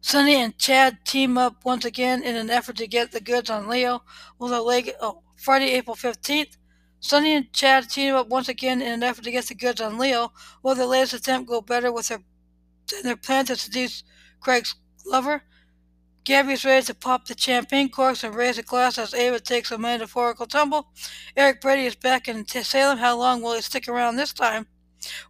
Sonny 0.00 0.36
and 0.36 0.56
Chad 0.58 1.04
team 1.04 1.36
up 1.36 1.64
once 1.64 1.84
again 1.84 2.22
in 2.22 2.36
an 2.36 2.50
effort 2.50 2.76
to 2.76 2.86
get 2.86 3.12
the 3.12 3.20
goods 3.20 3.50
on 3.50 3.68
Leo. 3.68 4.02
Will 4.38 4.48
the 4.48 4.62
leg 4.62 4.92
oh 5.00 5.22
Friday, 5.36 5.72
April 5.72 5.96
fifteenth. 5.96 6.56
Sonny 7.00 7.34
and 7.34 7.52
Chad 7.52 7.90
team 7.90 8.14
up 8.14 8.28
once 8.28 8.48
again 8.48 8.80
in 8.80 8.92
an 8.92 9.02
effort 9.02 9.24
to 9.24 9.30
get 9.30 9.46
the 9.46 9.54
goods 9.54 9.80
on 9.80 9.98
Leo. 9.98 10.32
Will 10.62 10.74
their 10.74 10.86
latest 10.86 11.14
attempt 11.14 11.48
go 11.48 11.60
better 11.60 11.92
with 11.92 12.08
their 12.08 12.22
their 13.02 13.16
plan 13.16 13.44
to 13.46 13.56
seduce 13.56 14.02
Craig's 14.40 14.74
lover? 15.04 15.42
Gabby 16.28 16.52
is 16.52 16.64
ready 16.66 16.84
to 16.84 16.94
pop 16.94 17.24
the 17.24 17.34
champagne 17.38 17.88
corks 17.88 18.22
and 18.22 18.34
raise 18.34 18.58
a 18.58 18.62
glass 18.62 18.98
as 18.98 19.14
Ava 19.14 19.40
takes 19.40 19.70
a 19.70 19.78
metaphorical 19.78 20.44
tumble. 20.44 20.92
Eric 21.34 21.62
Brady 21.62 21.86
is 21.86 21.94
back 21.94 22.28
in 22.28 22.46
Salem. 22.46 22.98
How 22.98 23.16
long 23.16 23.40
will 23.40 23.54
he 23.54 23.62
stick 23.62 23.88
around 23.88 24.16
this 24.16 24.34
time? 24.34 24.66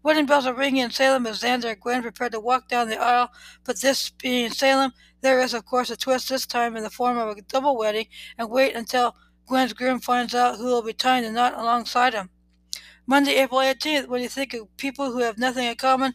Wedding 0.03 0.27
bells 0.27 0.45
are 0.45 0.55
ringing 0.55 0.83
in 0.83 0.91
Salem 0.91 1.25
as 1.29 1.41
Xander 1.41 1.71
and 1.71 1.81
Gwen 1.81 2.03
prepare 2.03 2.31
to 2.31 2.41
walk 2.41 2.69
down 2.69 2.89
the 2.89 3.01
aisle, 3.01 3.31
but 3.63 3.81
this 3.81 4.11
being 4.11 4.51
Salem, 4.51 4.93
there 5.21 5.39
is, 5.41 5.55
of 5.55 5.65
course, 5.65 5.89
a 5.91 5.97
twist 5.97 6.31
this 6.31 6.47
time 6.47 6.77
in 6.77 6.83
the 6.83 6.91
form 6.91 7.17
of 7.17 7.29
a 7.29 7.43
double 7.43 7.79
wedding, 7.79 8.09
and 8.37 8.51
wait 8.51 8.75
until 8.75 9.15
Gwen's 9.47 9.75
groom 9.75 10.01
finds 10.01 10.35
out 10.35 10.57
who 10.57 10.65
will 10.65 10.83
be 10.83 10.93
tying 10.93 11.23
the 11.23 11.31
knot 11.31 11.57
alongside 11.57 12.13
him. 12.13 12.29
Monday, 13.07 13.37
April 13.37 13.61
18th, 13.61 14.09
when 14.09 14.21
you 14.21 14.29
think 14.29 14.53
of 14.53 14.77
people 14.77 15.13
who 15.13 15.21
have 15.21 15.39
nothing 15.39 15.65
in 15.65 15.77
common, 15.77 16.15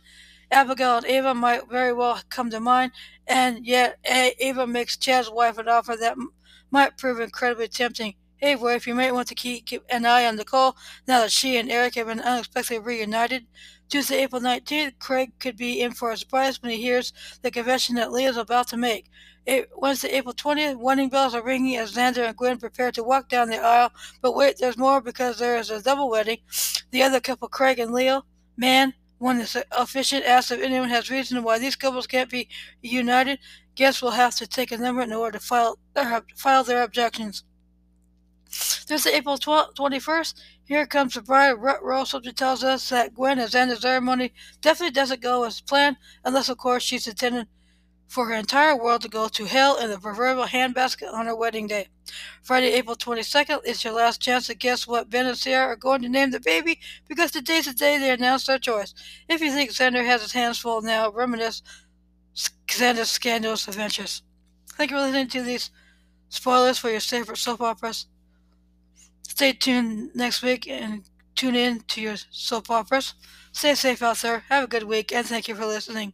Abigail 0.53 0.97
and 0.97 1.05
Ava 1.07 1.33
might 1.33 1.67
very 1.69 1.93
well 1.93 2.21
come 2.29 2.51
to 2.51 2.59
mind, 2.59 2.91
and 3.25 3.65
yet 3.65 3.97
eh, 4.05 4.31
Ava 4.39 4.67
makes 4.67 4.95
Chad's 4.95 5.29
wife 5.29 5.57
an 5.57 5.67
offer 5.67 5.95
that 5.99 6.15
might 6.69 6.97
prove 6.97 7.19
incredibly 7.19 7.67
tempting. 7.67 8.13
Hey, 8.37 8.55
wife, 8.55 8.85
you 8.85 8.93
might 8.93 9.13
want 9.13 9.27
to 9.29 9.35
keep, 9.35 9.65
keep 9.65 9.83
an 9.89 10.05
eye 10.05 10.27
on 10.27 10.35
Nicole 10.35 10.75
now 11.07 11.21
that 11.21 11.31
she 11.31 11.57
and 11.57 11.71
Eric 11.71 11.95
have 11.95 12.07
been 12.07 12.19
unexpectedly 12.19 12.77
reunited. 12.79 13.47
Tuesday, 13.89 14.21
April 14.23 14.41
19th, 14.41 14.99
Craig 14.99 15.31
could 15.39 15.57
be 15.57 15.81
in 15.81 15.91
for 15.91 16.11
a 16.11 16.17
surprise 16.17 16.61
when 16.61 16.71
he 16.71 16.81
hears 16.81 17.13
the 17.41 17.49
confession 17.49 17.95
that 17.95 18.11
Leo's 18.11 18.37
about 18.37 18.67
to 18.67 18.77
make. 18.77 19.09
It, 19.45 19.69
Wednesday, 19.75 20.09
April 20.09 20.33
20th, 20.33 20.77
wedding 20.77 21.09
bells 21.09 21.33
are 21.33 21.43
ringing 21.43 21.77
as 21.77 21.95
Xander 21.95 22.27
and 22.27 22.37
Gwen 22.37 22.59
prepare 22.59 22.91
to 22.91 23.03
walk 23.03 23.27
down 23.27 23.49
the 23.49 23.57
aisle. 23.57 23.91
But 24.21 24.35
wait, 24.35 24.57
there's 24.59 24.77
more 24.77 25.01
because 25.01 25.39
there 25.39 25.57
is 25.57 25.69
a 25.69 25.81
double 25.81 26.09
wedding. 26.09 26.37
The 26.91 27.01
other 27.01 27.19
couple, 27.19 27.47
Craig 27.47 27.79
and 27.79 27.91
Leo, 27.91 28.25
man, 28.55 28.93
when 29.23 29.37
the 29.37 29.65
official 29.71 30.21
asks 30.25 30.51
if 30.51 30.59
anyone 30.59 30.89
has 30.89 31.09
reason 31.09 31.41
why 31.43 31.57
these 31.57 31.77
couples 31.77 32.05
can't 32.05 32.29
be 32.29 32.49
united, 32.81 33.39
guests 33.73 34.01
will 34.01 34.11
have 34.11 34.35
to 34.35 34.45
take 34.45 34.69
a 34.69 34.77
number 34.77 35.01
in 35.01 35.13
order 35.13 35.39
to 35.39 35.45
file 35.45 35.79
their, 35.93 36.21
file 36.35 36.65
their 36.65 36.83
objections. 36.83 37.45
Is 38.89 39.07
April 39.07 39.37
12th, 39.37 39.75
21st. 39.75 40.33
Here 40.65 40.85
comes 40.85 41.13
the 41.13 41.21
bride. 41.21 41.53
Row 41.53 42.03
something 42.03 42.33
tells 42.33 42.65
us 42.65 42.89
that 42.89 43.13
Gwen 43.15 43.37
has 43.37 43.55
ended 43.55 43.77
the 43.77 43.81
ceremony. 43.81 44.33
Definitely 44.59 44.91
doesn't 44.91 45.21
go 45.21 45.45
as 45.45 45.61
planned, 45.61 45.95
unless, 46.25 46.49
of 46.49 46.57
course, 46.57 46.83
she's 46.83 47.07
intended 47.07 47.47
for 48.13 48.27
her 48.27 48.35
entire 48.35 48.75
world 48.75 49.01
to 49.01 49.09
go 49.09 49.27
to 49.27 49.45
hell 49.45 49.75
in 49.75 49.89
the 49.89 49.97
proverbial 49.97 50.45
handbasket 50.45 51.11
on 51.11 51.25
her 51.25 51.35
wedding 51.35 51.65
day. 51.65 51.87
Friday, 52.43 52.71
April 52.73 52.95
22nd 52.95 53.65
is 53.65 53.83
your 53.83 53.93
last 53.93 54.21
chance 54.21 54.45
to 54.45 54.53
guess 54.53 54.85
what 54.85 55.09
Ben 55.09 55.25
and 55.25 55.35
Ciara 55.35 55.73
are 55.73 55.75
going 55.75 56.03
to 56.03 56.09
name 56.09 56.29
the 56.29 56.39
baby 56.39 56.79
because 57.09 57.31
today's 57.31 57.65
the 57.65 57.73
day 57.73 57.97
they 57.97 58.11
announce 58.11 58.45
their 58.45 58.59
choice. 58.59 58.93
If 59.27 59.41
you 59.41 59.51
think 59.51 59.71
Xander 59.71 60.05
has 60.05 60.21
his 60.21 60.33
hands 60.33 60.59
full 60.59 60.83
now, 60.83 61.09
reminisce 61.09 61.63
Xander's 62.67 63.09
scandalous 63.09 63.67
adventures. 63.67 64.21
Thank 64.73 64.91
you 64.91 64.97
for 64.97 65.01
listening 65.01 65.29
to 65.29 65.41
these 65.41 65.71
spoilers 66.29 66.77
for 66.77 66.91
your 66.91 66.99
favorite 66.99 67.39
soap 67.39 67.61
operas. 67.61 68.05
Stay 69.27 69.53
tuned 69.53 70.11
next 70.13 70.43
week 70.43 70.67
and 70.67 71.03
tune 71.35 71.55
in 71.55 71.79
to 71.87 71.99
your 71.99 72.17
soap 72.29 72.69
operas. 72.69 73.15
Stay 73.53 73.73
safe 73.73 74.03
out 74.03 74.17
there. 74.17 74.43
Have 74.49 74.65
a 74.65 74.67
good 74.67 74.83
week, 74.83 75.11
and 75.11 75.25
thank 75.25 75.47
you 75.47 75.55
for 75.55 75.65
listening. 75.65 76.13